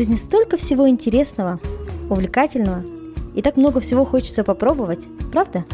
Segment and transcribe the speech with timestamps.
[0.00, 1.60] жизни столько всего интересного,
[2.08, 2.82] увлекательного,
[3.34, 5.66] и так много всего хочется попробовать, правда?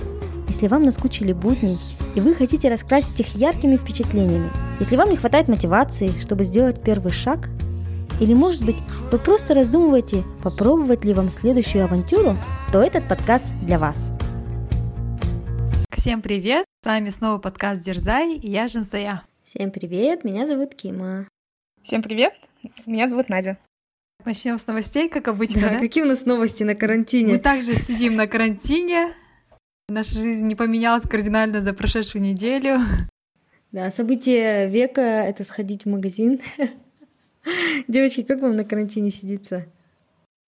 [0.48, 1.76] Если вам наскучили будни,
[2.16, 4.50] и вы хотите раскрасить их яркими впечатлениями,
[4.80, 7.48] если вам не хватает мотивации, чтобы сделать первый шаг,
[8.20, 8.74] или, может быть,
[9.12, 12.36] вы просто раздумываете, попробовать ли вам следующую авантюру,
[12.72, 14.08] то этот подкаст для вас.
[15.92, 16.64] Всем привет!
[16.82, 19.22] С вами снова подкаст Дерзай, и я Женсая.
[19.44, 21.28] Всем привет, меня зовут Кима.
[21.84, 22.34] Всем привет,
[22.86, 23.56] меня зовут Надя.
[24.26, 25.78] Начнем с новостей, как обычно, Да, да?
[25.78, 27.34] какие у нас новости на карантине?
[27.34, 29.14] Мы также сидим на карантине.
[29.88, 32.80] Наша жизнь не поменялась кардинально за прошедшую неделю.
[33.70, 36.40] Да, событие века— это сходить в магазин.
[37.86, 39.66] Девочки, как вам на карантине сидится?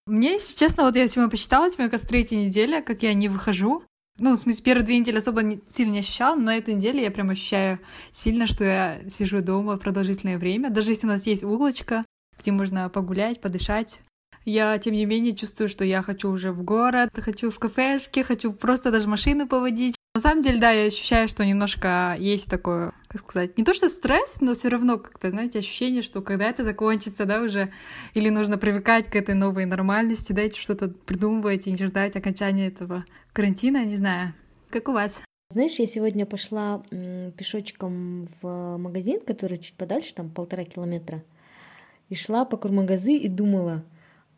[0.08, 3.84] Мне, если честно, вот я сегодня посчитала, сегодня как третья неделя, как я не выхожу.
[4.18, 7.04] Ну, в смысле, первые две недели особо не- сильно не ощущала, но на этой неделе
[7.04, 7.78] я прям ощущаю
[8.12, 10.72] сильно, что я сижу дома продолжительное время.
[10.72, 12.04] Даже если у нас есть углочка,
[12.40, 14.00] где можно погулять, подышать,
[14.46, 18.54] я, тем не менее, чувствую, что я хочу уже в город, хочу в кафешке, хочу
[18.54, 19.98] просто даже машину поводить.
[20.16, 23.90] На самом деле, да, я ощущаю, что немножко есть такое, как сказать, не то что
[23.90, 27.74] стресс, но все равно как-то, знаете, ощущение, что когда это закончится, да, уже,
[28.14, 33.04] или нужно привыкать к этой новой нормальности, да, что-то придумывать и ждать окончания этого
[33.34, 34.34] карантина, не знаю.
[34.70, 35.22] Как у вас?
[35.52, 41.24] Знаешь, я сегодня пошла пешочком в магазин, который чуть подальше, там полтора километра,
[42.10, 43.84] и шла по Курмагазы и думала,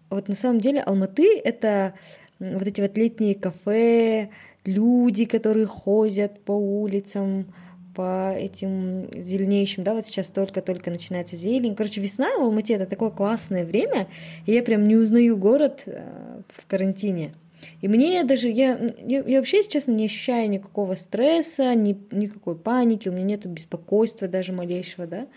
[0.09, 1.93] вот на самом деле Алматы— это
[2.39, 4.29] вот эти вот летние кафе,
[4.65, 7.53] люди, которые ходят по улицам,
[7.95, 11.75] по этим зеленеющим, да, вот сейчас только-только начинается зелень.
[11.75, 14.07] Короче, весна в Алмате— это такое классное время,
[14.45, 17.33] и я прям не узнаю город э, в карантине.
[17.81, 22.55] И мне даже, я, я, я вообще, если честно, не ощущаю никакого стресса, ни, никакой
[22.55, 25.27] паники, у меня нету беспокойства даже малейшего, да.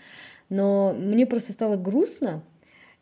[0.53, 2.43] Но мне просто стало грустно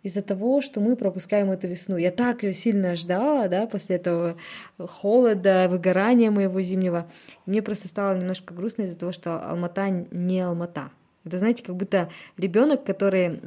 [0.03, 1.97] из-за того, что мы пропускаем эту весну.
[1.97, 4.38] Я так ее сильно ждала, да, после этого
[4.80, 7.11] холода, выгорания моего зимнего.
[7.45, 10.92] Мне просто стало немножко грустно из-за того, что Алмата не Алмата.
[11.26, 13.42] Это, знаете, как будто ребенок, который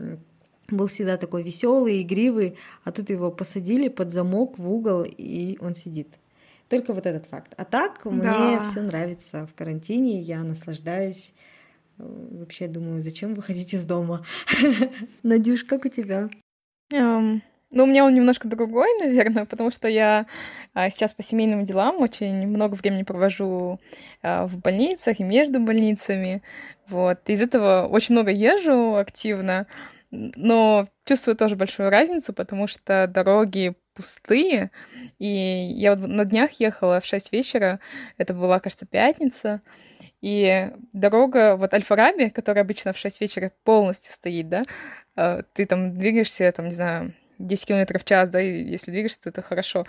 [0.69, 5.75] был всегда такой веселый, игривый, а тут его посадили под замок в угол, и он
[5.75, 6.09] сидит.
[6.69, 7.55] Только вот этот факт.
[7.56, 8.62] А так мне Да.
[8.65, 11.33] все нравится в карантине, я наслаждаюсь.
[11.99, 14.25] Э, Вообще думаю, зачем выходить из дома?
[15.22, 16.28] Надюш, как у тебя?
[16.93, 20.27] Эм, ну, у меня он немножко другой, наверное, потому что я
[20.75, 23.81] а, сейчас по семейным делам очень много времени провожу
[24.22, 26.43] а, в больницах и между больницами.
[26.88, 27.28] Вот.
[27.28, 29.66] Из этого очень много езжу активно,
[30.11, 34.71] но чувствую тоже большую разницу, потому что дороги пустые.
[35.19, 37.81] И я вот на днях ехала в 6 вечера,
[38.19, 39.62] это была, кажется, пятница,
[40.25, 44.62] и дорога, вот Аль-Фараби, которая обычно в 6 вечера полностью стоит, да,
[45.17, 49.21] э, ты там двигаешься, там, не знаю, 10 километров в час, да, и если двигаешься,
[49.21, 49.87] то это хорошо.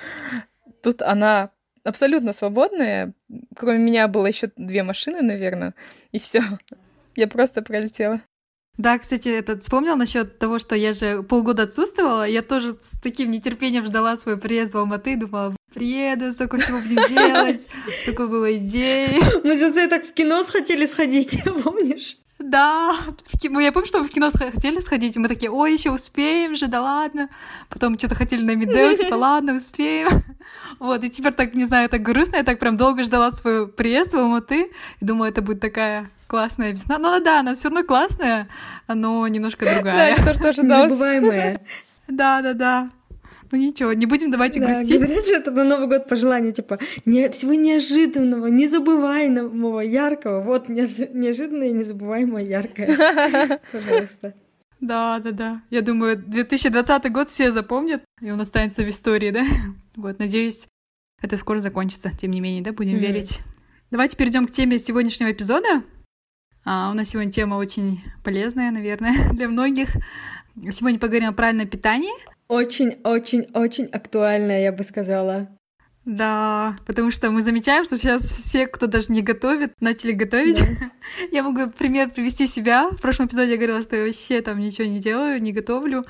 [0.83, 1.51] Тут она
[1.85, 3.13] абсолютно свободная.
[3.55, 5.73] Кроме меня было еще две машины, наверное,
[6.11, 6.41] и все.
[7.15, 8.19] Я просто пролетела.
[8.77, 12.27] Да, кстати, этот вспомнил насчет того, что я же полгода отсутствовала.
[12.27, 16.79] Я тоже с таким нетерпением ждала свой приезд в Алматы и думала, приеду, столько всего
[16.79, 17.67] будем делать,
[18.01, 19.19] столько было идей.
[19.43, 22.17] Мы же так в кино хотели сходить, помнишь?
[22.39, 25.73] Да, в ну, я помню, что мы в кино хотели сходить, и мы такие, ой,
[25.73, 27.29] еще успеем же, да ладно.
[27.69, 30.23] Потом что-то хотели на Медео, типа, ладно, успеем.
[30.79, 34.13] Вот, и теперь так, не знаю, так грустно, я так прям долго ждала свой приезд
[34.13, 34.69] в Алматы,
[34.99, 36.97] и думала, это будет такая классная весна.
[36.97, 38.49] Ну да, она все равно классная,
[38.87, 40.09] но немножко Да, другая.
[40.09, 40.85] я тоже тоже ожидала.
[40.85, 41.61] Незабываемое.
[42.07, 42.89] Да, да, да.
[43.55, 44.99] Ну ничего, не будем давайте Да, грустить.
[44.99, 50.41] говорят же, это на Новый год пожелание, типа, не, всего неожиданного, незабываемого, яркого.
[50.41, 50.81] Вот, не-
[51.13, 53.61] неожиданное, незабываемое, яркое.
[53.71, 54.33] Пожалуйста.
[54.81, 55.61] Да, да, да.
[55.69, 59.45] Я думаю, 2020 год все запомнят, и он останется в истории, да?
[59.95, 60.67] Вот, надеюсь,
[61.21, 63.01] это скоро закончится, тем не менее, да, будем Мгм.
[63.03, 63.39] верить.
[63.89, 65.81] Давайте перейдем к теме сегодняшнего эпизода.
[66.65, 69.95] А, у нас сегодня тема очень полезная, наверное, для многих.
[70.71, 72.11] Сегодня поговорим о правильном питании.
[72.47, 75.49] Очень-очень-очень актуальное, я бы сказала.
[76.05, 80.61] Да, потому что мы замечаем, что сейчас все, кто даже не готовит, начали готовить.
[81.31, 82.89] Я могу пример привести себя.
[82.91, 86.05] В прошлом эпизоде я говорила, что я вообще там ничего не делаю, не готовлю.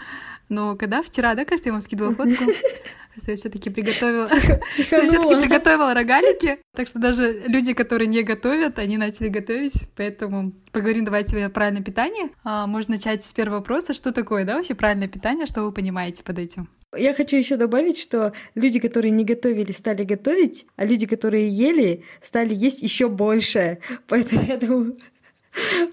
[0.49, 2.43] Но когда вчера, да, кажется, я вам скидывала фотку,
[3.21, 4.27] что я все-таки приготовила.
[4.27, 6.59] Что я все-таки приготовила рогалики.
[6.75, 9.89] Так что даже люди, которые не готовят, они начали готовить.
[9.95, 12.31] Поэтому поговорим давайте о правильном питании.
[12.43, 13.93] А, можно начать с первого вопроса.
[13.93, 15.45] Что такое, да, вообще правильное питание?
[15.45, 16.69] Что вы понимаете под этим?
[16.97, 22.03] Я хочу еще добавить, что люди, которые не готовили, стали готовить, а люди, которые ели,
[22.21, 23.79] стали есть еще больше.
[24.07, 24.97] Поэтому я думаю,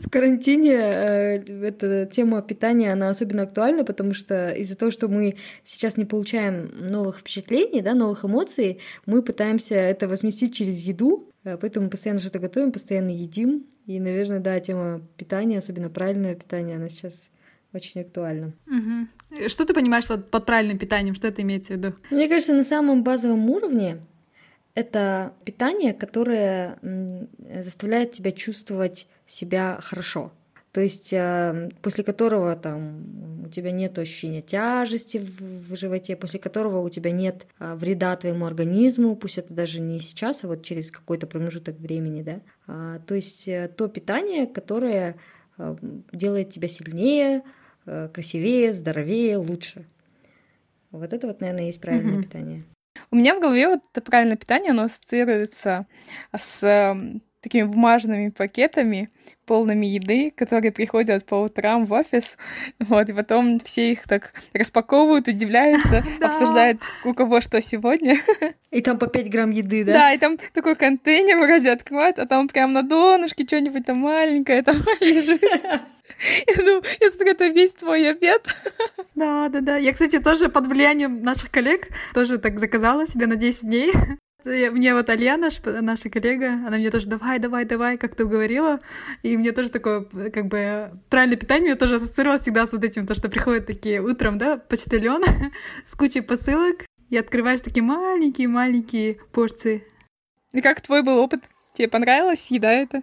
[0.01, 1.35] В карантине э,
[1.67, 6.71] эта тема питания, она особенно актуальна, потому что из-за того, что мы сейчас не получаем
[6.81, 12.41] новых впечатлений, да, новых эмоций, мы пытаемся это возместить через еду, э, поэтому постоянно что-то
[12.41, 13.67] готовим, постоянно едим.
[13.87, 17.15] И, наверное, да, тема питания, особенно правильное питание, она сейчас
[17.73, 18.53] очень актуальна.
[18.67, 19.49] Угу.
[19.49, 21.15] Что ты понимаешь под, под правильным питанием?
[21.15, 21.95] Что это имеется в виду?
[22.11, 24.01] Мне кажется, на самом базовом уровне
[24.75, 26.79] это питание, которое
[27.63, 30.33] заставляет тебя чувствовать себя хорошо.
[30.73, 36.81] То есть э, после которого там у тебя нет ощущения тяжести в, животе, после которого
[36.81, 40.91] у тебя нет а, вреда твоему организму, пусть это даже не сейчас, а вот через
[40.91, 42.41] какой-то промежуток времени, да.
[42.67, 45.17] А, то есть э, то питание, которое
[45.59, 45.77] э,
[46.13, 47.43] делает тебя сильнее,
[47.85, 49.87] красивее, здоровее, лучше.
[50.93, 52.23] Вот это вот, наверное, есть правильное mm-hmm.
[52.23, 52.63] питание.
[53.11, 55.89] У меня в голове вот это правильное питание, оно ассоциируется
[56.37, 56.95] с
[57.43, 59.11] такими бумажными пакетами,
[59.47, 62.37] полными еды, которые приходят по утрам в офис,
[62.79, 68.19] вот, и потом все их так распаковывают, удивляются, обсуждают, у кого что сегодня.
[68.71, 69.93] И там по 5 грамм еды, да?
[69.93, 74.63] Да, и там такой контейнер вроде открывают, а там прям на донышке что-нибудь там маленькое
[74.63, 75.43] там лежит.
[75.43, 78.47] Я думаю, я смотрю, это весь твой обед.
[79.15, 79.77] Да, да, да.
[79.77, 83.93] Я, кстати, тоже под влиянием наших коллег тоже так заказала себе на 10 дней.
[84.45, 85.51] Мне вот Альяна,
[85.81, 88.81] наша коллега, она мне тоже давай, давай, давай, как ты уговорила.
[89.23, 93.15] И мне тоже такое, как бы, правильное питание тоже ассоциировалось всегда с вот этим, то,
[93.15, 95.23] что приходят такие утром, да, почтальон
[95.85, 99.87] с кучей посылок, и открываешь такие маленькие-маленькие порции.
[100.53, 101.45] И как твой был опыт?
[101.75, 103.03] Тебе понравилась еда это?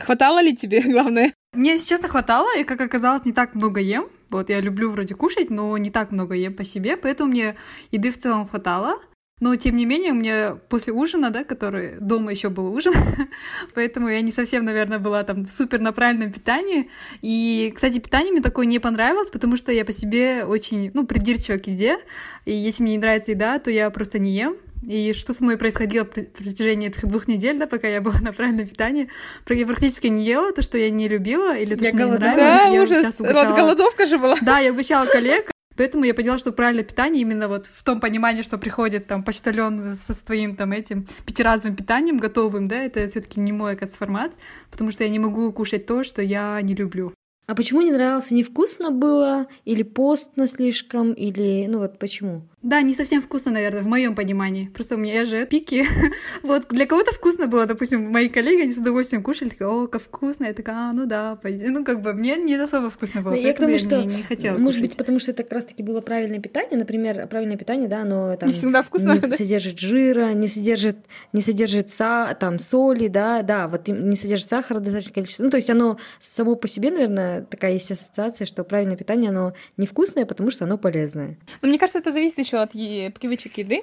[0.00, 1.32] Хватало ли тебе, главное?
[1.54, 4.08] Мне, если честно, хватало, и, как оказалось, не так много ем.
[4.30, 7.56] Вот, я люблю вроде кушать, но не так много ем по себе, поэтому мне
[7.90, 9.00] еды в целом хватало.
[9.40, 12.92] Но, тем не менее, у меня после ужина, да, который дома еще был ужин,
[13.74, 16.90] поэтому я не совсем, наверное, была там супер на правильном питании.
[17.22, 21.58] И, кстати, питание мне такое не понравилось, потому что я по себе очень, ну, придирчива
[21.58, 21.98] к еде.
[22.44, 24.56] И если мне не нравится еда, то я просто не ем.
[24.82, 28.32] И что со мной происходило в протяжении этих двух недель, да, пока я была на
[28.32, 29.08] правильном питании,
[29.48, 32.20] я практически не ела то, что я не любила, или то, я что голод...
[32.20, 32.60] мне не нравилось.
[32.60, 33.56] Да, я ужас, угощала...
[33.56, 34.36] голодовка же была.
[34.40, 38.42] Да, я угощала коллег, Поэтому я поняла, что правильное питание именно вот в том понимании,
[38.42, 43.38] что приходит там почтальон со своим там этим пятиразовым питанием готовым, да, это все таки
[43.38, 44.32] не мой формат,
[44.72, 47.14] потому что я не могу кушать то, что я не люблю.
[47.46, 48.34] А почему не нравился?
[48.34, 49.46] Невкусно было?
[49.64, 51.12] Или постно слишком?
[51.12, 52.42] Или, ну вот почему?
[52.62, 54.68] Да, не совсем вкусно, наверное, в моем понимании.
[54.74, 55.86] Просто у меня же пики.
[56.42, 60.02] вот для кого-то вкусно было, допустим, мои коллеги, они с удовольствием кушали, такие, о, как
[60.02, 60.46] вкусно.
[60.46, 61.68] Я такая, а, ну да, пойди.
[61.68, 64.22] Ну, как бы, мне не особо вкусно было, я к тому, я что, не, не
[64.24, 64.90] хотела Может кушать.
[64.90, 66.76] быть, потому что это как раз-таки было правильное питание.
[66.76, 68.48] Например, правильное питание, да, оно там...
[68.48, 69.36] Не всегда вкусно, Не да?
[69.36, 70.96] содержит жира, не содержит,
[71.32, 75.44] не содержит са, там, соли, да, да, вот не содержит сахара достаточное количество.
[75.44, 79.52] Ну, то есть оно само по себе, наверное, такая есть ассоциация, что правильное питание, оно
[79.76, 81.38] невкусное, потому что оно полезное.
[81.62, 83.82] Но мне кажется, это зависит еще от привычек еды,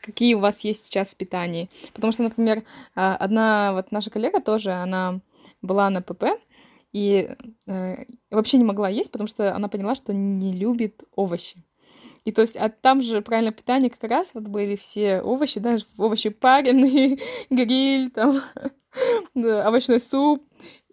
[0.00, 1.70] какие у вас есть сейчас в питании.
[1.94, 2.64] Потому что, например,
[2.94, 5.20] а, одна вот наша коллега тоже, она
[5.62, 6.24] была на ПП,
[6.92, 7.30] и
[7.66, 11.56] э, вообще не могла есть, потому что она поняла, что не любит овощи.
[12.24, 15.86] И то есть, а там же правильное питание как раз вот были все овощи, даже
[15.98, 17.18] овощи пареные,
[17.50, 18.42] гриль, там,
[19.34, 20.44] овощной суп.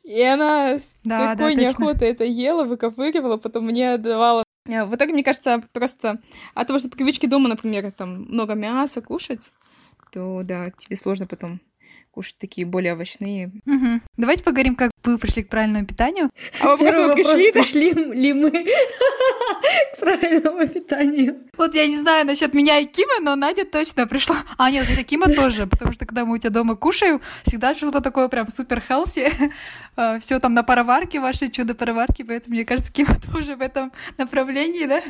[0.03, 4.95] И она с да, такой да, неохотой это ела, выковыривала, потом мне давала Э, в
[4.95, 6.21] итоге, мне кажется, просто
[6.53, 9.51] от того, что по привычке дома, например, там много мяса кушать,
[10.11, 11.59] то да, тебе сложно потом
[12.11, 13.51] кушать такие более овощные.
[13.65, 14.01] Угу.
[14.17, 16.29] Давайте поговорим, как вы пришли к правильному питанию.
[16.59, 18.51] А вопрос, вот пришли, пришли ли мы
[19.95, 21.37] к правильному питанию?
[21.57, 24.37] Вот я не знаю насчет меня и Кима, но Надя точно пришла.
[24.57, 28.01] А, нет, хотя Кима тоже, потому что когда мы у тебя дома кушаем, всегда что-то
[28.01, 29.31] такое прям супер хелси.
[29.97, 34.85] А, Все там на пароварке, ваши чудо-пароварки, поэтому, мне кажется, Кима тоже в этом направлении,
[34.85, 35.01] да?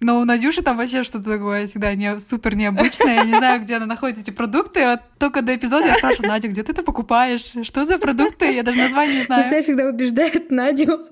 [0.00, 3.16] Но у Надюши там вообще что-то такое всегда не, супер необычное.
[3.16, 4.84] Я не знаю, где она находит эти продукты.
[4.86, 7.52] Вот только до эпизода я спрашиваю, Надю, где ты это покупаешь?
[7.62, 8.52] Что за продукты?
[8.52, 9.50] Я даже название не знаю.
[9.50, 11.08] Saya всегда убеждает Надю.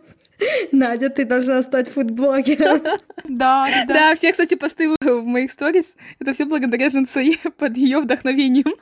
[0.70, 2.82] Надя, ты должна стать фудблогером.
[3.24, 3.94] Да, да.
[3.94, 5.94] Да, все, кстати, посты в моих сторис.
[6.20, 8.74] Это все благодаря Женсае под ее вдохновением.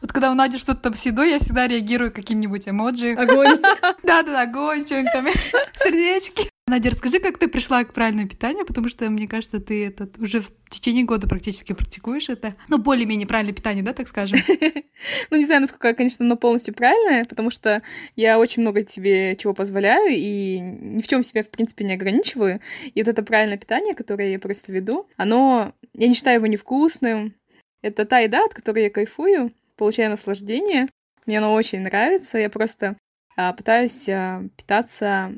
[0.00, 3.12] Вот когда у Нади что-то там с едой, я всегда реагирую каким-нибудь эмоджи.
[3.12, 3.60] Огонь.
[4.02, 5.26] Да-да-да, огонь, что-нибудь там,
[5.74, 6.50] сердечки.
[6.70, 10.40] Надя, расскажи, как ты пришла к правильному питанию, потому что, мне кажется, ты этот уже
[10.40, 12.54] в течение года практически практикуешь это.
[12.68, 14.38] Ну, более-менее правильное питание, да, так скажем?
[15.30, 17.82] Ну, не знаю, насколько, конечно, оно полностью правильное, потому что
[18.16, 22.60] я очень много себе чего позволяю и ни в чем себя, в принципе, не ограничиваю.
[22.94, 27.34] И вот это правильное питание, которое я просто веду, оно, я не считаю его невкусным.
[27.80, 30.88] Это та еда, от которой я кайфую, получаю наслаждение.
[31.24, 32.36] Мне оно очень нравится.
[32.36, 32.98] Я просто
[33.34, 35.32] а, пытаюсь а, питаться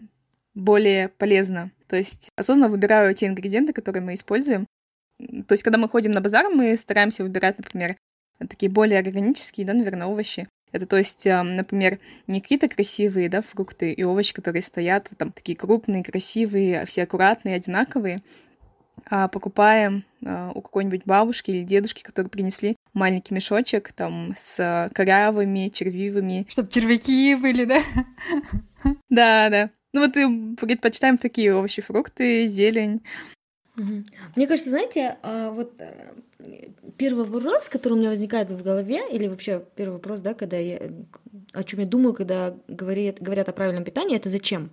[0.54, 1.70] более полезно.
[1.87, 4.66] То есть осознанно выбираю те ингредиенты, которые мы используем.
[5.18, 7.96] То есть, когда мы ходим на базар, мы стараемся выбирать, например,
[8.40, 10.49] такие более органические, да, наверное, овощи.
[10.72, 15.56] Это, то есть, например, не какие-то красивые, да, фрукты и овощи, которые стоят, там, такие
[15.56, 18.22] крупные, красивые, все аккуратные, одинаковые,
[19.08, 25.68] а покупаем а, у какой-нибудь бабушки или дедушки, которые принесли маленький мешочек там с корявыми,
[25.68, 26.46] червивыми.
[26.49, 27.82] Чтоб червяки были, да?
[29.08, 29.70] Да, да.
[29.92, 33.02] Ну вот и предпочитаем такие овощи, фрукты, зелень.
[33.76, 36.12] Мне кажется, знаете, а, вот э,
[36.99, 40.78] первый вопрос, который у меня возникает в голове, или вообще первый вопрос, да, когда я
[41.52, 44.70] о чем я думаю, когда говорят, говорят о правильном питании, это зачем?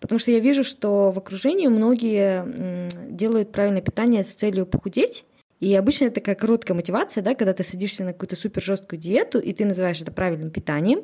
[0.00, 5.24] Потому что я вижу, что в окружении многие делают правильное питание с целью похудеть,
[5.64, 9.38] и обычно это такая короткая мотивация, да, когда ты садишься на какую-то супер жесткую диету,
[9.38, 11.00] и ты называешь это правильным питанием,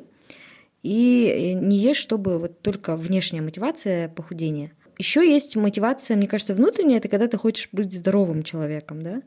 [0.83, 4.73] и не ешь, чтобы вот только внешняя мотивация похудения.
[4.99, 9.23] Еще есть мотивация, мне кажется, внутренняя, это когда ты хочешь быть здоровым человеком, да.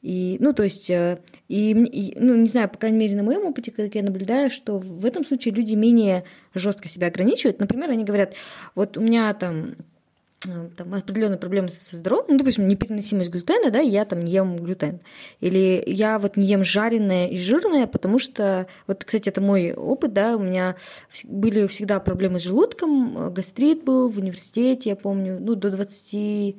[0.00, 3.44] И, ну, то есть, э, и, и, ну, не знаю, по крайней мере, на моем
[3.44, 7.60] опыте, как я наблюдаю, что в этом случае люди менее жестко себя ограничивают.
[7.60, 8.32] Например, они говорят,
[8.74, 9.74] вот у меня там
[10.40, 15.00] там, определенные проблемы со здоровьем, ну, допустим, непереносимость глютена, да, я там не ем глютен.
[15.40, 20.14] Или я вот не ем жареное и жирное, потому что, вот, кстати, это мой опыт,
[20.14, 20.76] да, у меня
[21.24, 26.56] были всегда проблемы с желудком, э, гастрит был в университете, я помню, ну, до 20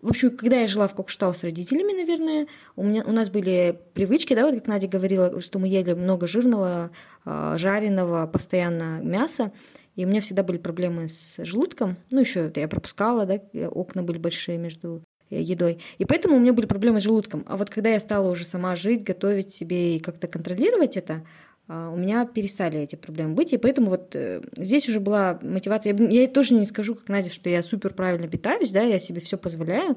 [0.00, 3.80] в общем, когда я жила в Кокштау с родителями, наверное, у, меня, у нас были
[3.94, 6.90] привычки, да, вот как Надя говорила, что мы ели много жирного,
[7.24, 9.50] э, жареного, постоянно мяса,
[9.96, 11.96] и у меня всегда были проблемы с желудком.
[12.10, 15.78] Ну, еще я пропускала, да, окна были большие между э, едой.
[15.98, 17.44] И поэтому у меня были проблемы с желудком.
[17.46, 21.24] А вот когда я стала уже сама жить, готовить себе и как-то контролировать это,
[21.66, 23.52] а, у меня перестали эти проблемы быть.
[23.52, 25.96] И поэтому вот э, здесь уже была мотивация.
[25.96, 29.38] Я, тоже не скажу, как Надя, что я супер правильно питаюсь, да, я себе все
[29.38, 29.96] позволяю,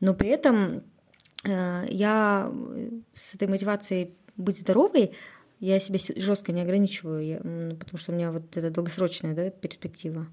[0.00, 0.82] но при этом
[1.44, 2.52] э, я
[3.14, 5.12] с этой мотивацией быть здоровой
[5.66, 9.50] я себя жестко не ограничиваю, я, ну, потому что у меня вот эта долгосрочная да,
[9.50, 10.26] перспектива.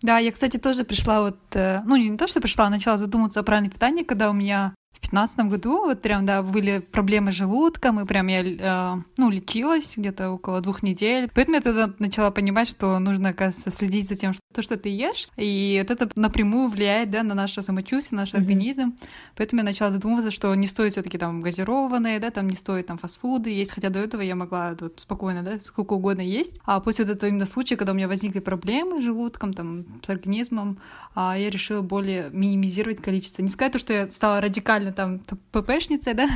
[0.00, 3.40] Да, я, кстати, тоже пришла вот, э, ну не то, что пришла, а начала задумываться
[3.40, 7.36] о правильном питании, когда у меня в пятнадцатом году вот прям, да, были проблемы с
[7.36, 11.30] желудком, и прям я, э, ну, лечилась где-то около двух недель.
[11.34, 14.88] Поэтому я тогда начала понимать, что нужно, оказывается, следить за тем, что то, что ты
[14.88, 18.38] ешь, и вот это напрямую влияет, да, на наше самочувствие, наш mm-hmm.
[18.38, 18.96] организм.
[19.36, 22.86] Поэтому я начала задумываться, что не стоит все таки там газированные, да, там не стоит
[22.86, 26.58] там фастфуды есть, хотя до этого я могла вот, спокойно, да, сколько угодно есть.
[26.64, 30.08] А после вот этого именно случая, когда у меня возникли проблемы с желудком, там, с
[30.08, 30.78] организмом,
[31.14, 33.42] а я решила более минимизировать количество.
[33.42, 35.20] Не сказать то, что я стала радикально там
[35.52, 36.28] ППшницей, да,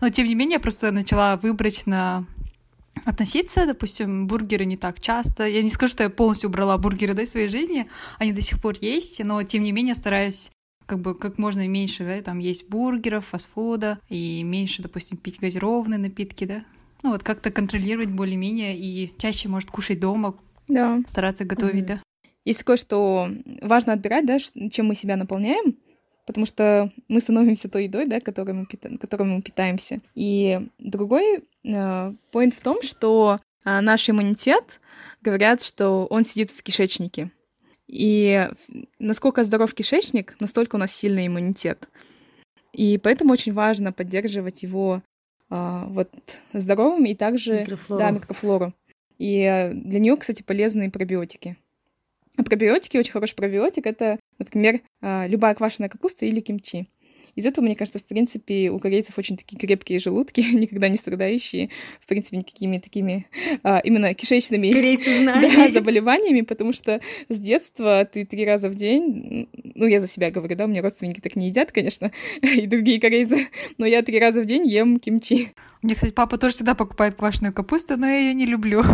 [0.00, 2.26] но тем не менее я просто начала выборочно
[3.04, 5.46] относиться, допустим, бургеры не так часто.
[5.46, 8.60] Я не скажу, что я полностью убрала бургеры да, из своей жизни, они до сих
[8.60, 10.50] пор есть, но тем не менее стараюсь
[10.86, 15.98] как бы как можно меньше, да, там есть бургеров, фастфуда, и меньше, допустим, пить газированные
[15.98, 16.64] напитки, да.
[17.02, 20.36] Ну вот как-то контролировать более-менее и чаще, может, кушать дома,
[20.68, 21.00] да.
[21.08, 21.86] стараться готовить, mm-hmm.
[21.86, 22.02] да.
[22.44, 23.28] Есть такое, что
[23.62, 25.76] важно отбирать, да, чем мы себя наполняем,
[26.26, 28.96] потому что мы становимся той едой, да, которой мы, пита...
[28.98, 30.00] которой мы питаемся.
[30.14, 34.80] И другой э, в том, что э, наш иммунитет,
[35.20, 37.30] говорят, что он сидит в кишечнике.
[37.86, 38.48] И
[38.98, 41.88] насколько здоров кишечник, настолько у нас сильный иммунитет.
[42.72, 45.02] И поэтому очень важно поддерживать его
[45.50, 46.10] э, вот
[46.52, 48.00] здоровым и также микрофлору.
[48.00, 48.74] Да, микрофлору.
[49.18, 51.56] И э, для нее, кстати, полезны пробиотики.
[52.36, 56.88] А пробиотики, очень хороший пробиотик, это, например, а, любая квашеная капуста или кимчи.
[57.34, 61.70] Из этого, мне кажется, в принципе, у корейцев очень такие крепкие желудки, никогда не страдающие,
[62.00, 63.26] в принципе, никакими такими
[63.62, 64.68] а, именно кишечными
[65.56, 70.30] да, заболеваниями, потому что с детства ты три раза в день, ну, я за себя
[70.30, 72.12] говорю, да, у меня родственники так не едят, конечно,
[72.42, 73.48] и другие корейцы,
[73.78, 75.52] но я три раза в день ем кимчи.
[75.80, 78.84] Мне, кстати, папа тоже всегда покупает квашеную капусту, но я ее не люблю.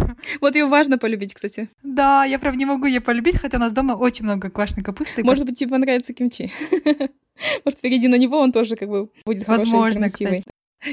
[0.41, 1.69] Вот ее важно полюбить, кстати.
[1.83, 5.23] Да, я прям не могу ее полюбить, хотя у нас дома очень много квашеной капусты.
[5.23, 6.51] Может быть, тебе понравится кимчи.
[7.65, 10.45] Может, перейди на него, он тоже как бы будет Возможно, кстати.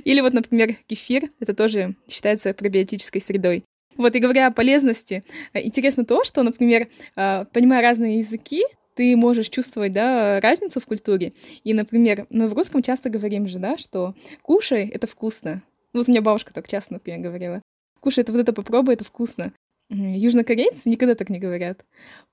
[0.04, 3.64] Или вот, например, кефир, это тоже считается пробиотической средой.
[3.98, 5.24] Вот, и говоря о полезности,
[5.54, 8.64] э, интересно то, что, например, э, понимая разные языки,
[8.96, 11.34] ты можешь чувствовать, да, разницу в культуре.
[11.64, 15.62] И, например, мы в русском часто говорим же, да, что кушай— это вкусно.
[15.94, 17.62] Вот у меня бабушка так часто, например, говорила.
[18.00, 19.54] Кушай, это вот это попробуй, это вкусно.
[19.90, 21.86] Южнокорейцы никогда так не говорят.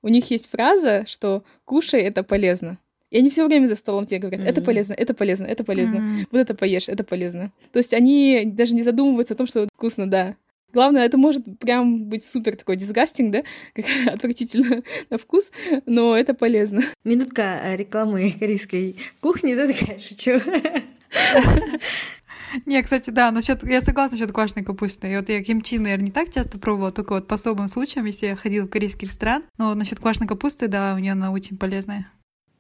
[0.03, 2.79] У них есть фраза, что кушай, это полезно.
[3.13, 6.39] И они все время за столом тебе говорят, это полезно, это полезно, это полезно, вот
[6.39, 7.53] это поешь, это полезно.
[7.71, 10.35] То есть они даже не задумываются о том, что вкусно, да.
[10.73, 13.43] Главное, это может прям быть супер такой дисгастинг, да,
[13.75, 15.53] как отвратительно на вкус,
[15.85, 16.85] но это полезно.
[17.05, 20.41] Минутка э, рекламы корейской кухни, да, такая, шучу.
[22.65, 25.13] Не, кстати, да, насчет, я согласна насчет квашеной капусты.
[25.13, 28.27] И вот я кимчи, наверное, не так часто пробовала, только вот по особым случаям, если
[28.27, 29.45] я ходила в корейский ресторан.
[29.59, 32.09] Но насчет квашеной капусты, да, у нее она очень полезная.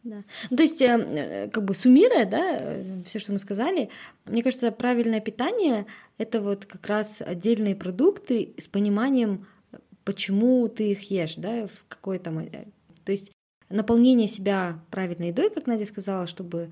[0.05, 0.25] Да.
[0.51, 3.89] Ну, то есть, э, как бы суммируя, да, э, все, что мы сказали,
[4.25, 5.87] мне кажется, правильное питание—
[6.19, 9.47] это вот как раз отдельные продукты с пониманием,
[10.05, 12.31] почему ты их ешь, да, в какой-то...
[12.31, 12.65] Э,
[13.05, 13.31] то есть
[13.71, 16.71] наполнение себя правильной едой, как Надя сказала, чтобы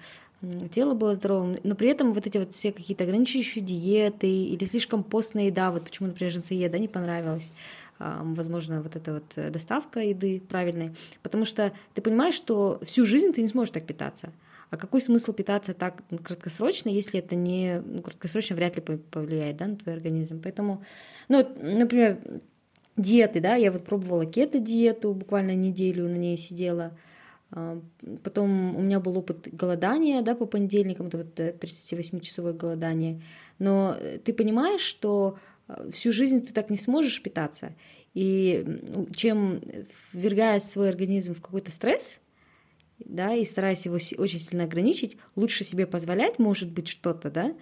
[0.73, 5.05] тело было здоровым, но при этом вот эти вот все какие-то ограничивающие диеты или слишком
[5.05, 7.53] постная еда, вот почему, например, женцееда не понравилась,
[8.01, 10.93] возможно, вот эта вот э, доставка еды правильной,
[11.23, 14.33] потому что ты понимаешь, что всю жизнь ты не сможешь так питаться.
[14.71, 19.67] А какой смысл питаться так краткосрочно, если это не ну, краткосрочно вряд ли повлияет да,
[19.67, 20.41] на твой организм?
[20.43, 20.85] Поэтому,
[21.29, 22.19] ну, например,
[22.97, 26.93] диеты, да, я вот пробовала кето-диету, буквально неделю на ней сидела,
[28.23, 33.21] Потом у меня был опыт голодания, да, по понедельникам, это вот 38-часовое голодание.
[33.59, 35.37] Но э, ты понимаешь, что
[35.93, 37.75] всю жизнь ты так не сможешь питаться.
[38.15, 38.65] И
[39.15, 39.61] чем
[40.13, 42.21] ввергая свой организм в какой-то стресс,
[42.99, 47.55] да, и стараясь его очень сильно ограничить, лучше себе позволять, может быть, что-то, да,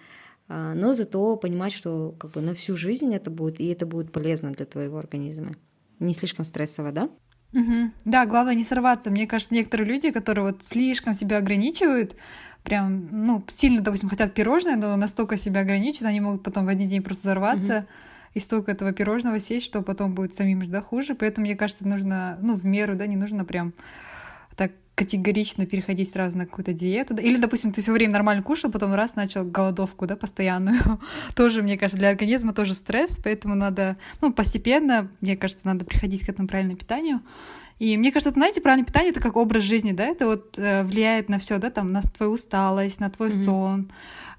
[0.47, 4.11] а, но зато понимать, что как бы на всю жизнь это будет, и это будет
[4.11, 5.55] полезно для твоего организма.
[5.99, 7.09] Не слишком стрессово, да?
[7.53, 7.91] Угу.
[8.05, 9.09] Да, главное не сорваться.
[9.09, 12.15] Мне кажется, некоторые люди, которые вот слишком себя ограничивают,
[12.69, 16.87] прям, ну, сильно, допустим, хотят пирожное, но настолько себя ограничивают, они могут потом в один
[16.87, 17.77] день просто взорваться.
[17.79, 17.87] Угу
[18.33, 21.15] и столько этого пирожного съесть, что потом будет самим же да, хуже.
[21.15, 23.73] Поэтому, мне кажется, нужно, ну, в меру, да, не нужно прям
[24.55, 27.15] так категорично переходить сразу на какую-то диету.
[27.15, 30.79] Или, допустим, ты все время нормально кушал, потом раз начал голодовку, да, постоянную.
[31.35, 36.25] тоже, мне кажется, для организма тоже стресс, поэтому надо, ну, постепенно, мне кажется, надо приходить
[36.25, 37.21] к этому правильному питанию.
[37.79, 40.83] И мне кажется, это, знаете, правильное питание это как образ жизни, да, это вот э,
[40.83, 43.43] влияет на все, да, там, на твою усталость, на твой mm-hmm.
[43.45, 43.91] сон,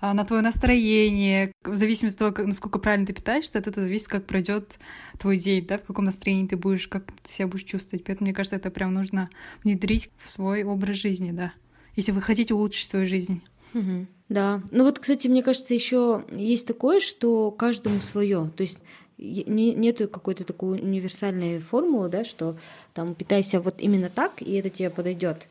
[0.02, 1.52] э, на твое настроение.
[1.64, 4.78] В зависимости от того, насколько правильно ты питаешься, от этого зависит, как пройдет
[5.18, 8.04] твой день, да, в каком настроении ты будешь, как ты себя будешь чувствовать.
[8.04, 9.30] Поэтому, мне кажется, это прям нужно
[9.64, 11.52] внедрить в свой образ жизни, да,
[11.96, 13.42] если вы хотите улучшить свою жизнь.
[13.72, 14.06] Угу.
[14.28, 14.62] Да.
[14.70, 18.50] Ну вот, кстати, мне кажется, еще есть такое, что каждому свое.
[18.56, 18.78] То есть
[19.20, 22.56] не, нету какой-то такой универсальной формулы, да, что
[22.94, 25.46] там питайся вот именно так, и это тебе подойдет.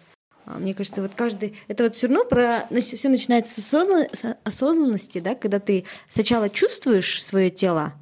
[0.46, 1.56] А, мне кажется, вот каждый...
[1.68, 2.68] Это вот все равно про...
[2.82, 7.94] Все начинается с осознанности, да, когда ты сначала чувствуешь свое тело,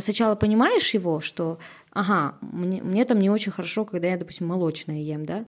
[0.00, 1.58] сначала понимаешь его, что,
[1.92, 5.44] ага, мне, мне там не очень хорошо, когда я, допустим, молочное ем, да,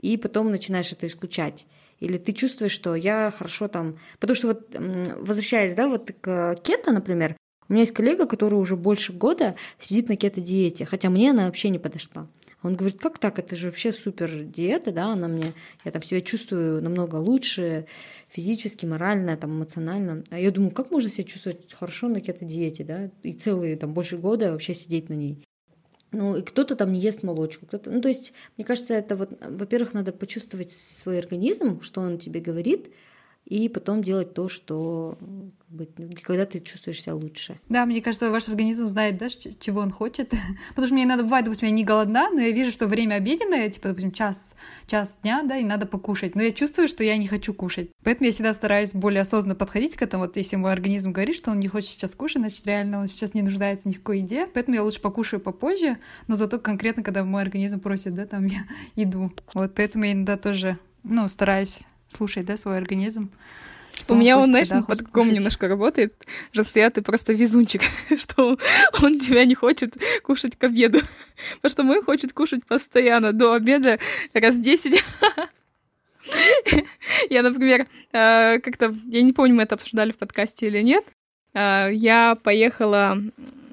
[0.00, 1.66] и потом начинаешь это исключать.
[1.98, 3.98] Или ты чувствуешь, что я хорошо там...
[4.20, 7.34] Потому что вот, возвращаясь, да, вот к кето, например,
[7.68, 11.68] у меня есть коллега, который уже больше года сидит на кето-диете, хотя мне она вообще
[11.68, 12.28] не подошла.
[12.62, 15.52] Он говорит, как так, это же вообще супер диета, да, она мне,
[15.84, 17.86] я там себя чувствую намного лучше
[18.28, 20.24] физически, морально, там, эмоционально.
[20.30, 24.16] А я думаю, как можно себя чувствовать хорошо на кето-диете, да, и целые там больше
[24.16, 25.38] года вообще сидеть на ней.
[26.10, 27.90] Ну, и кто-то там не ест молочку, кто-то...
[27.90, 32.40] Ну, то есть, мне кажется, это вот, во-первых, надо почувствовать свой организм, что он тебе
[32.40, 32.90] говорит,
[33.48, 35.16] и потом делать то, что
[35.58, 35.88] как бы,
[36.22, 37.58] когда ты чувствуешь себя лучше.
[37.70, 40.34] Да, мне кажется, ваш организм знает, да, чего он хочет.
[40.70, 43.70] Потому что мне надо бывает, допустим, я не голодна, но я вижу, что время обеденное,
[43.70, 44.54] типа, допустим, час,
[44.86, 46.34] час дня, да, и надо покушать.
[46.34, 47.88] Но я чувствую, что я не хочу кушать.
[48.04, 50.24] Поэтому я всегда стараюсь более осознанно подходить к этому.
[50.24, 53.32] Вот если мой организм говорит, что он не хочет сейчас кушать, значит, реально он сейчас
[53.32, 54.46] не нуждается ни в какой еде.
[54.46, 58.66] Поэтому я лучше покушаю попозже, но зато конкретно, когда мой организм просит, да, там я
[58.94, 59.32] иду.
[59.54, 63.30] Вот, поэтому я иногда тоже, ну, стараюсь слушай, да, свой организм.
[64.08, 66.14] У меня он, знаешь, да, под каком немножко работает.
[66.52, 67.82] Жасия, ты просто везунчик,
[68.18, 68.58] что
[69.02, 71.00] он тебя не хочет кушать к обеду.
[71.56, 73.98] Потому что мой хочет кушать постоянно до обеда
[74.32, 75.02] раз десять.
[77.30, 81.04] Я, например, э, как-то, я не помню, мы это обсуждали в подкасте или нет,
[81.54, 83.18] э, я поехала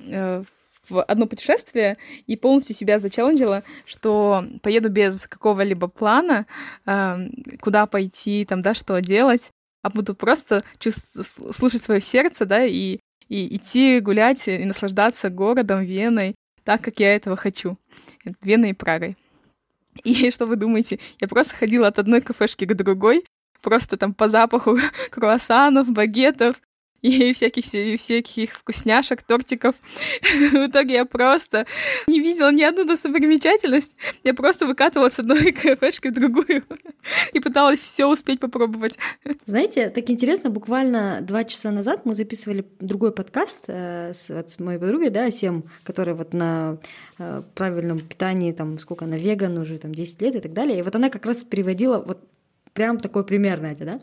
[0.07, 0.43] э,
[0.87, 6.45] в одно путешествие и полностью себя зачелленджила, что поеду без какого-либо плана,
[6.85, 7.17] э,
[7.61, 13.55] куда пойти, там, да, что делать, а буду просто слушать свое сердце, да, и, и
[13.55, 17.77] идти гулять и наслаждаться городом, Веной, так, как я этого хочу.
[18.41, 19.15] Веной и Прагой.
[20.03, 20.99] И что вы думаете?
[21.19, 23.25] Я просто ходила от одной кафешки к другой,
[23.61, 24.77] просто там по запаху
[25.11, 26.57] круассанов, багетов,
[27.05, 29.75] и всяких, и всяких вкусняшек, тортиков.
[30.21, 31.65] В итоге я просто
[32.07, 33.95] не видела ни одну достопримечательность.
[34.23, 36.63] Я просто выкатывала с одной кафешки в другую
[37.33, 38.97] и пыталась все успеть попробовать.
[39.45, 44.59] Знаете, так интересно, буквально два часа назад мы записывали другой подкаст э, с, вот, с
[44.59, 46.77] моей подругой, да, Сем, которая вот на
[47.19, 50.79] э, правильном питании, там, сколько она веган уже, там, 10 лет и так далее.
[50.79, 52.19] И вот она как раз переводила вот
[52.73, 53.99] прям такой пример, Надя, да?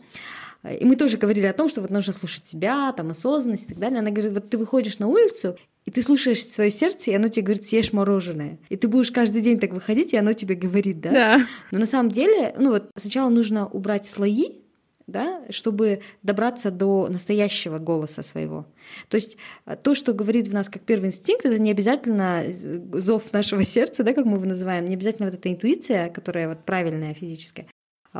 [0.69, 3.79] И мы тоже говорили о том, что вот нужно слушать себя, там, осознанность и так
[3.79, 3.99] далее.
[3.99, 7.43] Она говорит, вот ты выходишь на улицу, и ты слушаешь свое сердце, и оно тебе
[7.43, 8.59] говорит, съешь мороженое.
[8.69, 11.11] И ты будешь каждый день так выходить, и оно тебе говорит, да?
[11.11, 11.47] Да.
[11.71, 14.63] Но на самом деле, ну вот сначала нужно убрать слои,
[15.07, 18.65] да, чтобы добраться до настоящего голоса своего.
[19.09, 22.45] То есть э, то, что говорит в нас как первый инстинкт, это не обязательно
[22.93, 26.59] зов нашего сердца, да, как мы его называем, не обязательно вот эта интуиция, которая вот
[26.59, 27.67] правильная физическая,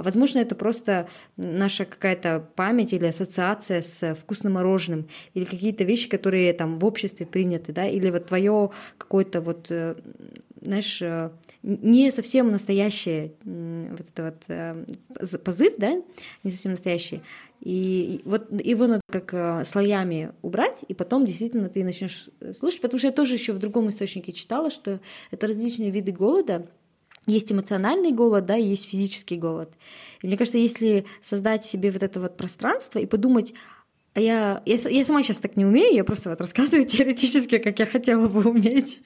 [0.01, 6.53] возможно, это просто наша какая-то память или ассоциация с вкусным мороженым, или какие-то вещи, которые
[6.53, 9.95] там в обществе приняты, да, или вот твое какое-то вот, э,
[10.61, 11.29] знаешь, э,
[11.61, 16.01] не совсем настоящее вот это вот э, позыв, да,
[16.43, 17.21] не совсем настоящий.
[17.61, 23.07] И вот его надо как слоями убрать, и потом действительно ты начнешь слушать, потому что
[23.07, 24.99] я тоже еще в другом источнике читала, что
[25.31, 26.67] это различные виды голода,
[27.25, 29.71] есть эмоциональный голод, да, и есть физический голод.
[30.21, 33.53] И мне кажется, если создать себе вот это вот пространство и подумать,
[34.13, 37.79] а я, я, я сама сейчас так не умею, я просто вот рассказываю теоретически, как
[37.79, 39.01] я хотела бы уметь.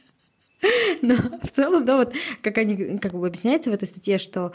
[1.03, 4.53] Но в целом, да, вот как они как бы объясняется в этой статье, что